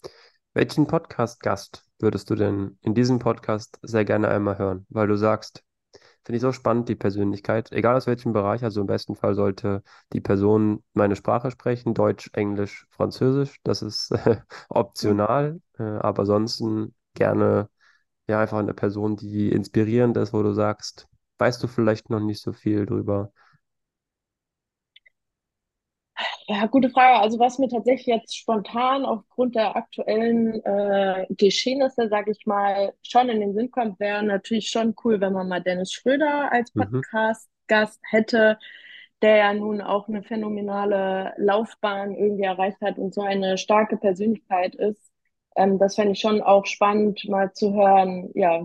Welchen 0.54 0.88
Podcast-Gast 0.88 1.86
würdest 2.00 2.30
du 2.30 2.36
denn 2.36 2.78
in 2.82 2.96
diesem 2.96 3.20
Podcast 3.20 3.80
sehr 3.84 4.06
gerne 4.06 4.28
einmal 4.28 4.58
hören? 4.58 4.86
Weil 4.89 5.08
du 5.08 5.15
sagst, 5.15 5.63
finde 6.26 6.38
ich 6.38 6.41
so 6.41 6.52
spannend, 6.52 6.89
die 6.89 6.96
Persönlichkeit, 6.96 7.72
egal 7.72 7.96
aus 7.96 8.08
welchem 8.08 8.34
Bereich, 8.34 8.63
also 8.63 8.82
im 8.82 8.88
besten 8.88 9.15
Fall 9.15 9.34
sollte 9.34 9.82
die 10.12 10.20
Person 10.20 10.84
meine 10.93 11.15
Sprache 11.15 11.52
sprechen, 11.52 11.93
Deutsch, 11.93 12.30
Englisch, 12.34 12.86
Französisch, 12.89 13.62
das 13.63 13.82
ist 13.82 14.12
äh, 14.12 14.38
optional, 14.70 15.62
äh, 15.80 15.84
aber 15.84 16.22
ansonsten 16.22 16.93
gerne 17.17 17.69
ja 18.30 18.41
einfach 18.41 18.60
eine 18.60 18.73
Person, 18.75 19.17
die 19.17 19.51
inspirierend 19.51 20.17
ist, 20.17 20.34
wo 20.34 20.43
du 20.43 20.53
sagst, 20.53 21.08
weißt 21.39 21.63
du 21.63 21.67
vielleicht 21.69 22.10
noch 22.12 22.21
nicht 22.21 22.41
so 22.41 22.53
viel 22.53 22.86
drüber, 22.88 23.32
Ja, 26.47 26.65
gute 26.67 26.89
Frage. 26.89 27.19
Also 27.19 27.39
was 27.39 27.60
mir 27.60 27.67
tatsächlich 27.69 28.08
jetzt 28.08 28.36
spontan 28.38 29.06
aufgrund 29.06 29.56
der 29.56 29.75
aktuellen 29.75 30.63
äh, 30.63 31.25
Geschehnisse, 31.30 32.08
sage 32.10 32.32
ich 32.32 32.45
mal, 32.45 32.93
schon 33.03 33.30
in 33.30 33.39
den 33.41 33.53
Sinn 33.53 33.71
kommt, 33.71 33.99
wäre 33.99 34.23
natürlich 34.23 34.69
schon 34.69 34.95
cool, 35.03 35.19
wenn 35.21 35.34
man 35.34 35.47
mal 35.47 35.62
Dennis 35.62 35.91
Schröder 35.93 36.51
als 36.51 36.71
Mhm. 36.75 37.01
Podcast-Gast 37.01 37.99
hätte, 38.10 38.58
der 39.21 39.38
ja 39.38 39.53
nun 39.53 39.82
auch 39.82 40.08
eine 40.08 40.23
phänomenale 40.23 41.34
Laufbahn 41.38 42.15
irgendwie 42.15 42.43
erreicht 42.45 42.80
hat 42.82 42.97
und 42.97 43.13
so 43.13 43.21
eine 43.21 43.58
starke 43.58 43.97
Persönlichkeit 43.97 44.75
ist. 44.75 45.12
Ähm, 45.58 45.80
das 45.80 45.96
fände 45.96 46.13
ich 46.13 46.20
schon 46.20 46.41
auch 46.41 46.65
spannend, 46.65 47.28
mal 47.30 47.54
zu 47.54 47.74
hören, 47.74 48.32
ja, 48.36 48.62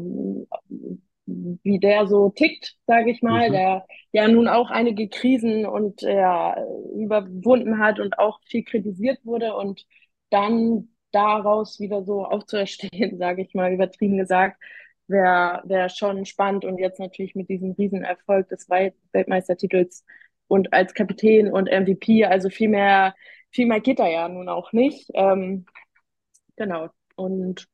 wie 1.26 1.78
der 1.78 2.06
so 2.08 2.30
tickt, 2.30 2.76
sage 2.86 3.10
ich 3.10 3.22
mal, 3.22 3.50
Mhm. 3.50 3.52
der 3.52 3.86
ja 4.12 4.28
nun 4.28 4.48
auch 4.48 4.70
einige 4.70 5.08
Krisen 5.08 5.66
und 5.66 6.02
ja, 6.02 6.56
überwunden 6.96 7.78
hat 7.78 8.00
und 8.00 8.18
auch 8.18 8.40
viel 8.44 8.64
kritisiert 8.64 9.24
wurde 9.24 9.54
und 9.54 9.86
dann 10.30 10.88
daraus 11.12 11.78
wieder 11.80 12.04
so 12.04 12.24
aufzuerstehen, 12.24 13.18
sage 13.18 13.42
ich 13.42 13.54
mal, 13.54 13.72
übertrieben 13.72 14.16
gesagt, 14.18 14.60
wäre 15.06 15.62
wär 15.64 15.88
schon 15.88 16.24
spannend 16.26 16.64
und 16.64 16.78
jetzt 16.78 16.98
natürlich 16.98 17.34
mit 17.34 17.48
diesem 17.48 17.72
Riesenerfolg 17.72 18.48
des 18.48 18.68
Welt 18.70 18.94
Weltmeistertitels 19.12 20.04
und 20.48 20.72
als 20.72 20.94
Kapitän 20.94 21.52
und 21.52 21.68
MVP, 21.70 22.24
also 22.24 22.50
viel 22.50 22.68
mehr, 22.68 23.14
viel 23.50 23.66
mehr 23.66 23.80
geht 23.80 23.98
da 23.98 24.08
ja 24.08 24.28
nun 24.28 24.48
auch 24.48 24.72
nicht. 24.72 25.10
Ähm, 25.14 25.66
genau. 26.62 26.88
Und 27.16 27.66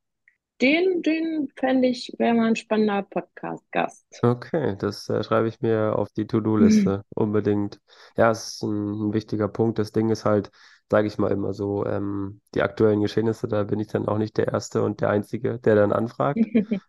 den, 0.61 1.01
den 1.01 1.47
fände 1.55 1.87
ich, 1.87 2.13
wäre 2.17 2.33
mal 2.33 2.47
ein 2.47 2.55
spannender 2.55 3.03
Podcast-Gast. 3.03 4.19
Okay, 4.21 4.75
das 4.77 5.07
äh, 5.07 5.23
schreibe 5.23 5.47
ich 5.47 5.61
mir 5.61 5.95
auf 5.97 6.09
die 6.11 6.27
To-Do-Liste 6.27 7.05
unbedingt. 7.15 7.79
Ja, 8.17 8.31
es 8.31 8.55
ist 8.55 8.63
ein, 8.63 9.09
ein 9.09 9.13
wichtiger 9.13 9.47
Punkt. 9.47 9.79
Das 9.79 9.93
Ding 9.93 10.09
ist 10.09 10.25
halt, 10.25 10.51
sage 10.89 11.07
ich 11.07 11.17
mal 11.17 11.31
immer 11.31 11.53
so, 11.53 11.85
ähm, 11.85 12.41
die 12.55 12.61
aktuellen 12.61 12.99
Geschehnisse, 12.99 13.47
da 13.47 13.63
bin 13.63 13.79
ich 13.79 13.87
dann 13.87 14.07
auch 14.07 14.17
nicht 14.17 14.35
der 14.37 14.49
Erste 14.49 14.83
und 14.83 14.99
der 14.99 15.11
Einzige, 15.11 15.59
der 15.59 15.75
dann 15.75 15.93
anfragt. 15.93 16.39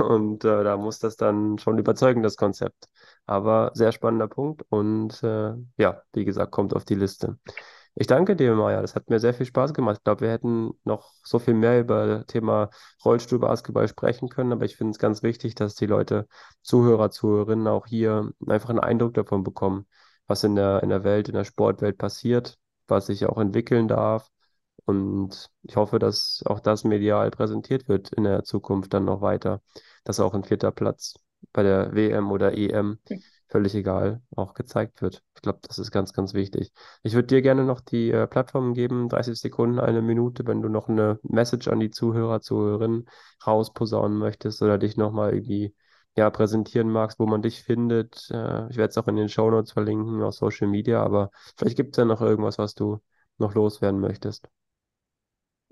Und 0.00 0.44
äh, 0.44 0.64
da 0.64 0.76
muss 0.76 0.98
das 0.98 1.14
dann 1.14 1.56
schon 1.58 1.78
überzeugen, 1.78 2.24
das 2.24 2.36
Konzept. 2.36 2.88
Aber 3.26 3.70
sehr 3.74 3.92
spannender 3.92 4.26
Punkt 4.26 4.64
und 4.70 5.22
äh, 5.22 5.52
ja, 5.76 6.02
wie 6.12 6.24
gesagt, 6.24 6.50
kommt 6.50 6.74
auf 6.74 6.84
die 6.84 6.96
Liste. 6.96 7.38
Ich 7.94 8.06
danke 8.06 8.36
dir, 8.36 8.54
Maja. 8.54 8.80
Das 8.80 8.94
hat 8.94 9.10
mir 9.10 9.20
sehr 9.20 9.34
viel 9.34 9.46
Spaß 9.46 9.74
gemacht. 9.74 9.98
Ich 9.98 10.04
glaube, 10.04 10.22
wir 10.22 10.30
hätten 10.30 10.72
noch 10.84 11.12
so 11.24 11.38
viel 11.38 11.54
mehr 11.54 11.80
über 11.80 12.06
das 12.06 12.26
Thema 12.26 12.70
Rollstuhlbasketball 13.04 13.86
sprechen 13.88 14.28
können, 14.28 14.52
aber 14.52 14.64
ich 14.64 14.76
finde 14.76 14.92
es 14.92 14.98
ganz 14.98 15.22
wichtig, 15.22 15.54
dass 15.54 15.74
die 15.74 15.86
Leute, 15.86 16.26
Zuhörer, 16.62 17.10
Zuhörerinnen 17.10 17.66
auch 17.66 17.86
hier 17.86 18.32
einfach 18.46 18.70
einen 18.70 18.80
Eindruck 18.80 19.14
davon 19.14 19.42
bekommen, 19.44 19.86
was 20.26 20.42
in 20.44 20.54
der, 20.54 20.82
in 20.82 20.88
der 20.88 21.04
Welt, 21.04 21.28
in 21.28 21.34
der 21.34 21.44
Sportwelt 21.44 21.98
passiert, 21.98 22.56
was 22.88 23.06
sich 23.06 23.26
auch 23.26 23.38
entwickeln 23.38 23.88
darf. 23.88 24.30
Und 24.86 25.50
ich 25.62 25.76
hoffe, 25.76 25.98
dass 25.98 26.42
auch 26.46 26.60
das 26.60 26.84
medial 26.84 27.30
präsentiert 27.30 27.88
wird 27.88 28.12
in 28.12 28.24
der 28.24 28.42
Zukunft 28.42 28.92
dann 28.94 29.04
noch 29.04 29.20
weiter, 29.20 29.60
dass 30.04 30.18
auch 30.18 30.34
ein 30.34 30.44
vierter 30.44 30.72
Platz 30.72 31.14
bei 31.52 31.62
der 31.62 31.94
WM 31.94 32.30
oder 32.32 32.56
EM 32.56 32.98
völlig 33.52 33.74
egal, 33.74 34.22
auch 34.34 34.54
gezeigt 34.54 35.02
wird. 35.02 35.22
Ich 35.36 35.42
glaube, 35.42 35.60
das 35.62 35.78
ist 35.78 35.90
ganz, 35.90 36.12
ganz 36.14 36.32
wichtig. 36.34 36.72
Ich 37.02 37.12
würde 37.14 37.28
dir 37.28 37.42
gerne 37.42 37.64
noch 37.64 37.80
die 37.80 38.10
äh, 38.10 38.26
Plattform 38.26 38.72
geben, 38.74 39.08
30 39.08 39.38
Sekunden, 39.38 39.78
eine 39.78 40.00
Minute, 40.02 40.46
wenn 40.46 40.62
du 40.62 40.68
noch 40.68 40.88
eine 40.88 41.20
Message 41.22 41.68
an 41.68 41.78
die 41.78 41.90
Zuhörer, 41.90 42.40
Zuhörerinnen 42.40 43.06
rausposaunen 43.46 44.18
möchtest 44.18 44.62
oder 44.62 44.78
dich 44.78 44.96
nochmal 44.96 45.34
irgendwie 45.34 45.74
ja, 46.16 46.30
präsentieren 46.30 46.90
magst, 46.90 47.18
wo 47.18 47.26
man 47.26 47.42
dich 47.42 47.62
findet. 47.62 48.28
Äh, 48.30 48.68
ich 48.70 48.76
werde 48.76 48.90
es 48.90 48.98
auch 48.98 49.08
in 49.08 49.16
den 49.16 49.28
Show 49.28 49.50
Notes 49.50 49.72
verlinken, 49.72 50.22
auf 50.22 50.34
Social 50.34 50.68
Media, 50.68 51.02
aber 51.02 51.30
vielleicht 51.56 51.76
gibt 51.76 51.94
es 51.94 51.98
ja 51.98 52.06
noch 52.06 52.22
irgendwas, 52.22 52.58
was 52.58 52.74
du 52.74 53.00
noch 53.38 53.54
loswerden 53.54 54.00
möchtest. 54.00 54.48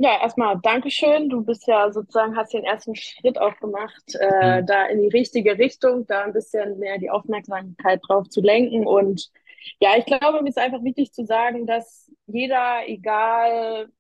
Ja, 0.03 0.19
erstmal 0.23 0.59
Dankeschön. 0.63 1.29
Du 1.29 1.45
bist 1.45 1.67
ja 1.67 1.93
sozusagen, 1.93 2.35
hast 2.37 2.55
den 2.55 2.65
ersten 2.65 2.95
Schritt 2.97 3.39
auch 3.39 3.55
gemacht, 3.59 4.03
äh, 4.19 4.63
Mhm. 4.63 4.67
da 4.67 4.87
in 4.87 5.03
die 5.03 5.09
richtige 5.09 5.59
Richtung, 5.59 6.07
da 6.07 6.23
ein 6.25 6.33
bisschen 6.33 6.79
mehr 6.79 6.97
die 6.99 7.11
Aufmerksamkeit 7.11 8.01
drauf 8.09 8.27
zu 8.31 8.41
lenken. 8.41 8.87
Und 8.87 9.31
ja, 9.79 9.97
ich 9.99 10.07
glaube, 10.07 10.41
mir 10.43 10.49
ist 10.49 10.59
einfach 10.59 10.83
wichtig 10.83 11.13
zu 11.13 11.27
sagen, 11.27 11.67
dass 11.67 12.11
jeder, 12.27 12.89
egal 12.89 13.91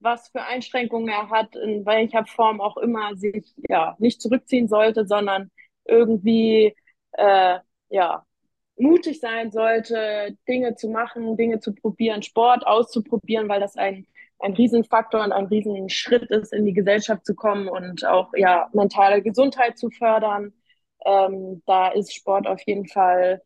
was 0.00 0.28
für 0.30 0.42
Einschränkungen 0.42 1.08
er 1.08 1.30
hat, 1.30 1.56
in 1.56 1.86
welcher 1.86 2.26
Form 2.26 2.60
auch 2.60 2.76
immer, 2.78 3.16
sich 3.16 3.54
ja 3.68 3.96
nicht 4.00 4.20
zurückziehen 4.22 4.68
sollte, 4.68 5.06
sondern 5.06 5.50
irgendwie 5.84 6.74
äh, 7.12 7.58
ja 7.90 8.24
mutig 8.76 9.20
sein 9.20 9.52
sollte, 9.52 10.36
Dinge 10.48 10.74
zu 10.76 10.88
machen, 10.88 11.36
Dinge 11.36 11.60
zu 11.60 11.74
probieren, 11.74 12.22
Sport 12.22 12.66
auszuprobieren, 12.66 13.48
weil 13.48 13.60
das 13.60 13.76
ein 13.76 14.06
ein 14.44 14.54
Riesenfaktor 14.54 15.24
und 15.24 15.32
ein 15.32 15.46
Riesenschritt 15.46 16.30
ist, 16.30 16.52
in 16.52 16.64
die 16.66 16.74
Gesellschaft 16.74 17.24
zu 17.26 17.34
kommen 17.34 17.68
und 17.68 18.04
auch 18.06 18.32
ja 18.36 18.68
mentale 18.72 19.22
Gesundheit 19.22 19.78
zu 19.78 19.90
fördern. 19.90 20.52
Ähm, 21.04 21.62
da 21.66 21.88
ist 21.88 22.14
Sport 22.14 22.46
auf 22.46 22.60
jeden 22.66 22.86
Fall 22.86 23.42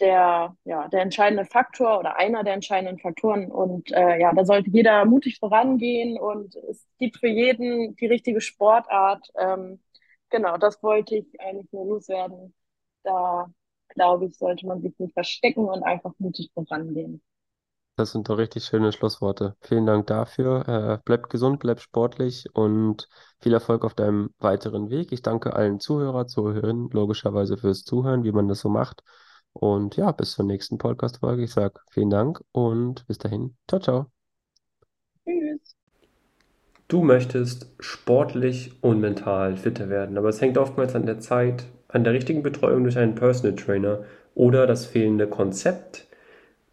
der, 0.00 0.56
ja, 0.64 0.88
der 0.88 1.02
entscheidende 1.02 1.44
Faktor 1.44 1.98
oder 2.00 2.16
einer 2.16 2.44
der 2.44 2.54
entscheidenden 2.54 2.98
Faktoren. 2.98 3.50
Und 3.50 3.92
äh, 3.92 4.18
ja, 4.20 4.32
da 4.34 4.44
sollte 4.44 4.70
jeder 4.70 5.04
mutig 5.04 5.38
vorangehen 5.38 6.18
und 6.18 6.56
es 6.56 6.86
gibt 6.98 7.18
für 7.18 7.28
jeden 7.28 7.96
die 7.96 8.06
richtige 8.06 8.40
Sportart. 8.40 9.28
Ähm, 9.38 9.80
genau, 10.30 10.56
das 10.58 10.82
wollte 10.82 11.16
ich 11.16 11.40
eigentlich 11.40 11.72
nur 11.72 11.86
loswerden. 11.86 12.54
Da 13.04 13.46
glaube 13.90 14.26
ich, 14.26 14.36
sollte 14.38 14.66
man 14.66 14.82
sich 14.82 14.98
nicht 14.98 15.14
verstecken 15.14 15.66
und 15.66 15.82
einfach 15.84 16.12
mutig 16.18 16.50
vorangehen. 16.54 17.22
Das 17.96 18.10
sind 18.10 18.28
doch 18.28 18.38
richtig 18.38 18.64
schöne 18.64 18.90
Schlussworte. 18.90 19.54
Vielen 19.60 19.86
Dank 19.86 20.08
dafür. 20.08 20.68
Äh, 20.68 20.98
bleib 21.04 21.30
gesund, 21.30 21.60
bleib 21.60 21.80
sportlich 21.80 22.46
und 22.52 23.08
viel 23.40 23.52
Erfolg 23.52 23.84
auf 23.84 23.94
deinem 23.94 24.30
weiteren 24.38 24.90
Weg. 24.90 25.12
Ich 25.12 25.22
danke 25.22 25.54
allen 25.54 25.78
Zuhörer, 25.78 26.26
Zuhörerinnen 26.26 26.90
logischerweise 26.90 27.56
fürs 27.56 27.84
Zuhören, 27.84 28.24
wie 28.24 28.32
man 28.32 28.48
das 28.48 28.60
so 28.60 28.68
macht. 28.68 29.04
Und 29.52 29.96
ja, 29.96 30.10
bis 30.10 30.32
zur 30.32 30.44
nächsten 30.44 30.76
Podcast-Folge. 30.78 31.44
Ich 31.44 31.52
sage 31.52 31.80
vielen 31.88 32.10
Dank 32.10 32.40
und 32.50 33.06
bis 33.06 33.18
dahin. 33.18 33.56
Ciao, 33.68 33.80
ciao. 33.80 34.06
Tschüss. 35.24 35.76
Du 36.88 37.02
möchtest 37.02 37.68
sportlich 37.78 38.82
und 38.82 39.00
mental 39.00 39.56
fitter 39.56 39.88
werden, 39.88 40.18
aber 40.18 40.30
es 40.30 40.40
hängt 40.40 40.58
oftmals 40.58 40.96
an 40.96 41.06
der 41.06 41.20
Zeit, 41.20 41.64
an 41.86 42.02
der 42.02 42.12
richtigen 42.12 42.42
Betreuung 42.42 42.82
durch 42.82 42.98
einen 42.98 43.14
Personal 43.14 43.54
Trainer 43.54 44.04
oder 44.34 44.66
das 44.66 44.84
fehlende 44.84 45.28
Konzept 45.28 46.08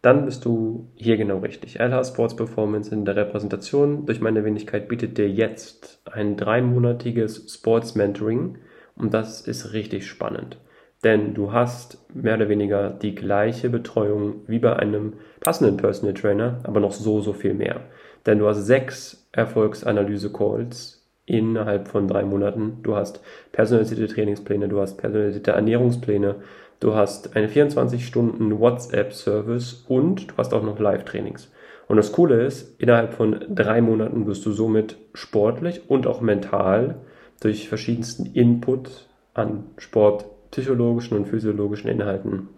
dann 0.02 0.24
bist 0.24 0.44
du 0.44 0.90
hier 0.96 1.16
genau 1.16 1.38
richtig. 1.38 1.78
LH 1.78 2.04
Sports 2.04 2.36
Performance 2.36 2.92
in 2.92 3.04
der 3.04 3.16
Repräsentation 3.16 4.04
durch 4.04 4.20
meine 4.20 4.44
Wenigkeit 4.44 4.88
bietet 4.88 5.16
dir 5.16 5.28
jetzt 5.28 6.02
ein 6.10 6.36
dreimonatiges 6.36 7.54
Sports 7.54 7.94
Mentoring 7.94 8.58
und 8.96 9.14
das 9.14 9.40
ist 9.42 9.72
richtig 9.72 10.08
spannend. 10.08 10.58
Denn 11.04 11.34
du 11.34 11.52
hast 11.52 12.04
mehr 12.14 12.34
oder 12.34 12.48
weniger 12.48 12.90
die 12.90 13.14
gleiche 13.14 13.70
Betreuung 13.70 14.42
wie 14.46 14.58
bei 14.58 14.76
einem 14.76 15.14
passenden 15.40 15.76
Personal 15.76 16.14
Trainer, 16.14 16.60
aber 16.64 16.80
noch 16.80 16.92
so, 16.92 17.20
so 17.20 17.32
viel 17.32 17.54
mehr. 17.54 17.82
Denn 18.26 18.38
du 18.38 18.46
hast 18.46 18.66
sechs 18.66 19.28
Erfolgsanalyse-Calls 19.32 21.02
innerhalb 21.26 21.88
von 21.88 22.08
drei 22.08 22.24
Monaten. 22.24 22.82
Du 22.82 22.96
hast 22.96 23.20
personalisierte 23.52 24.12
Trainingspläne, 24.12 24.68
du 24.68 24.80
hast 24.80 24.96
personalisierte 24.96 25.52
Ernährungspläne, 25.52 26.36
du 26.82 26.94
hast 26.94 27.36
eine 27.36 27.48
24-Stunden 27.48 28.58
WhatsApp-Service 28.58 29.84
und 29.86 30.32
du 30.32 30.36
hast 30.36 30.52
auch 30.52 30.64
noch 30.64 30.80
Live-Trainings. 30.80 31.50
Und 31.86 31.96
das 31.96 32.12
Coole 32.12 32.44
ist, 32.44 32.80
innerhalb 32.80 33.14
von 33.14 33.44
drei 33.48 33.80
Monaten 33.80 34.26
wirst 34.26 34.44
du 34.46 34.52
somit 34.52 34.96
sportlich 35.14 35.82
und 35.88 36.06
auch 36.06 36.20
mental 36.20 36.96
durch 37.40 37.68
verschiedensten 37.68 38.26
Input 38.26 39.08
an 39.34 39.64
sportpsychologischen 39.78 41.16
und 41.16 41.28
physiologischen 41.28 41.88
Inhalten 41.88 42.48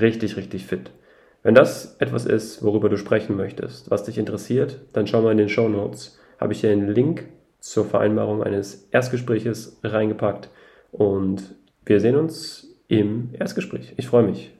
richtig, 0.00 0.36
richtig 0.36 0.66
fit. 0.66 0.90
Wenn 1.42 1.54
das 1.54 1.96
etwas 1.98 2.24
ist, 2.24 2.62
worüber 2.62 2.88
du 2.88 2.96
sprechen 2.96 3.36
möchtest, 3.36 3.90
was 3.90 4.04
dich 4.04 4.16
interessiert, 4.16 4.80
dann 4.92 5.08
schau 5.08 5.22
mal 5.22 5.32
in 5.32 5.38
den 5.38 5.48
Show 5.48 5.68
Notes. 5.68 6.20
Habe 6.38 6.52
ich 6.52 6.60
hier 6.60 6.70
einen 6.70 6.88
Link 6.88 7.28
zur 7.58 7.84
Vereinbarung 7.84 8.42
eines 8.42 8.88
Erstgespräches 8.92 9.80
reingepackt 9.82 10.50
und 10.92 11.56
wir 11.84 11.98
sehen 11.98 12.16
uns 12.16 12.71
im 12.88 13.30
Erstgespräch. 13.32 13.94
Ich 13.96 14.06
freue 14.06 14.24
mich. 14.24 14.52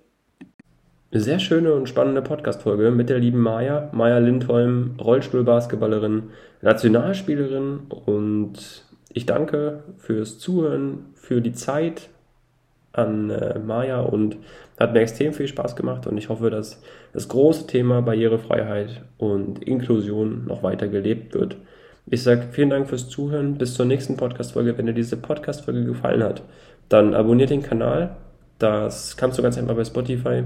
Sehr 1.15 1.39
schöne 1.39 1.75
und 1.75 1.89
spannende 1.89 2.23
Podcast-Folge 2.23 2.91
mit 2.91 3.11
der 3.11 3.19
lieben 3.19 3.41
Maja. 3.41 3.91
Maja 3.93 4.19
Lindholm, 4.19 4.97
Rollstuhlbasketballerin, 4.99 6.31
Nationalspielerin 6.63 7.81
und 7.91 8.87
ich 9.13 9.27
danke 9.27 9.83
fürs 9.99 10.39
Zuhören, 10.39 11.07
für 11.15 11.43
die 11.43 11.53
Zeit 11.53 12.09
an 12.93 13.29
äh, 13.29 13.59
Maja 13.59 14.01
und 14.01 14.39
hat 14.79 14.95
mir 14.95 15.01
extrem 15.01 15.35
viel 15.35 15.49
Spaß 15.49 15.77
gemacht 15.77 16.07
und 16.07 16.17
ich 16.17 16.31
hoffe, 16.31 16.51
dass 16.51 16.83
das 17.13 17.29
große 17.29 17.67
Thema 17.67 18.01
Barrierefreiheit 18.01 19.03
und 19.19 19.63
Inklusion 19.63 20.47
noch 20.47 20.63
weiter 20.63 20.89
gelebt 20.89 21.35
wird. 21.35 21.57
Ich 22.07 22.23
sage 22.23 22.49
vielen 22.51 22.71
Dank 22.71 22.89
fürs 22.89 23.09
Zuhören. 23.09 23.59
Bis 23.59 23.75
zur 23.75 23.87
nächsten 23.87 24.17
Podcast-Folge. 24.17 24.77
Wenn 24.77 24.87
dir 24.87 24.93
diese 24.93 25.17
Podcast-Folge 25.17 25.85
gefallen 25.85 26.23
hat, 26.23 26.43
dann 26.93 27.15
abonniert 27.15 27.51
den 27.51 27.63
Kanal. 27.63 28.17
Das 28.59 29.17
kannst 29.17 29.39
du 29.39 29.43
ganz 29.43 29.59
einfach 29.59 29.75
bei 29.75 29.85
Spotify 29.85 30.45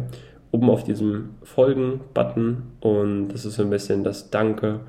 oben 0.53 0.71
auf 0.71 0.85
diesem 0.85 1.31
Folgen-Button 1.43 2.63
und 2.81 3.29
das 3.29 3.45
ist 3.45 3.57
so 3.57 3.63
ein 3.63 3.71
bisschen 3.71 4.05
das 4.05 4.31
Danke 4.31 4.81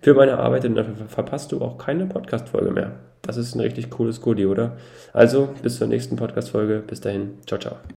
für 0.00 0.14
meine 0.14 0.38
Arbeit 0.38 0.64
und 0.64 0.76
dafür 0.76 0.94
verpasst 1.08 1.50
du 1.52 1.60
auch 1.60 1.78
keine 1.78 2.06
Podcast-Folge 2.06 2.70
mehr. 2.70 2.92
Das 3.22 3.36
ist 3.36 3.54
ein 3.54 3.60
richtig 3.60 3.90
cooles 3.90 4.20
Goodie, 4.20 4.46
oder? 4.46 4.76
Also 5.12 5.48
bis 5.62 5.78
zur 5.78 5.88
nächsten 5.88 6.16
Podcast-Folge. 6.16 6.82
Bis 6.86 7.00
dahin. 7.00 7.38
Ciao, 7.46 7.58
ciao. 7.58 7.97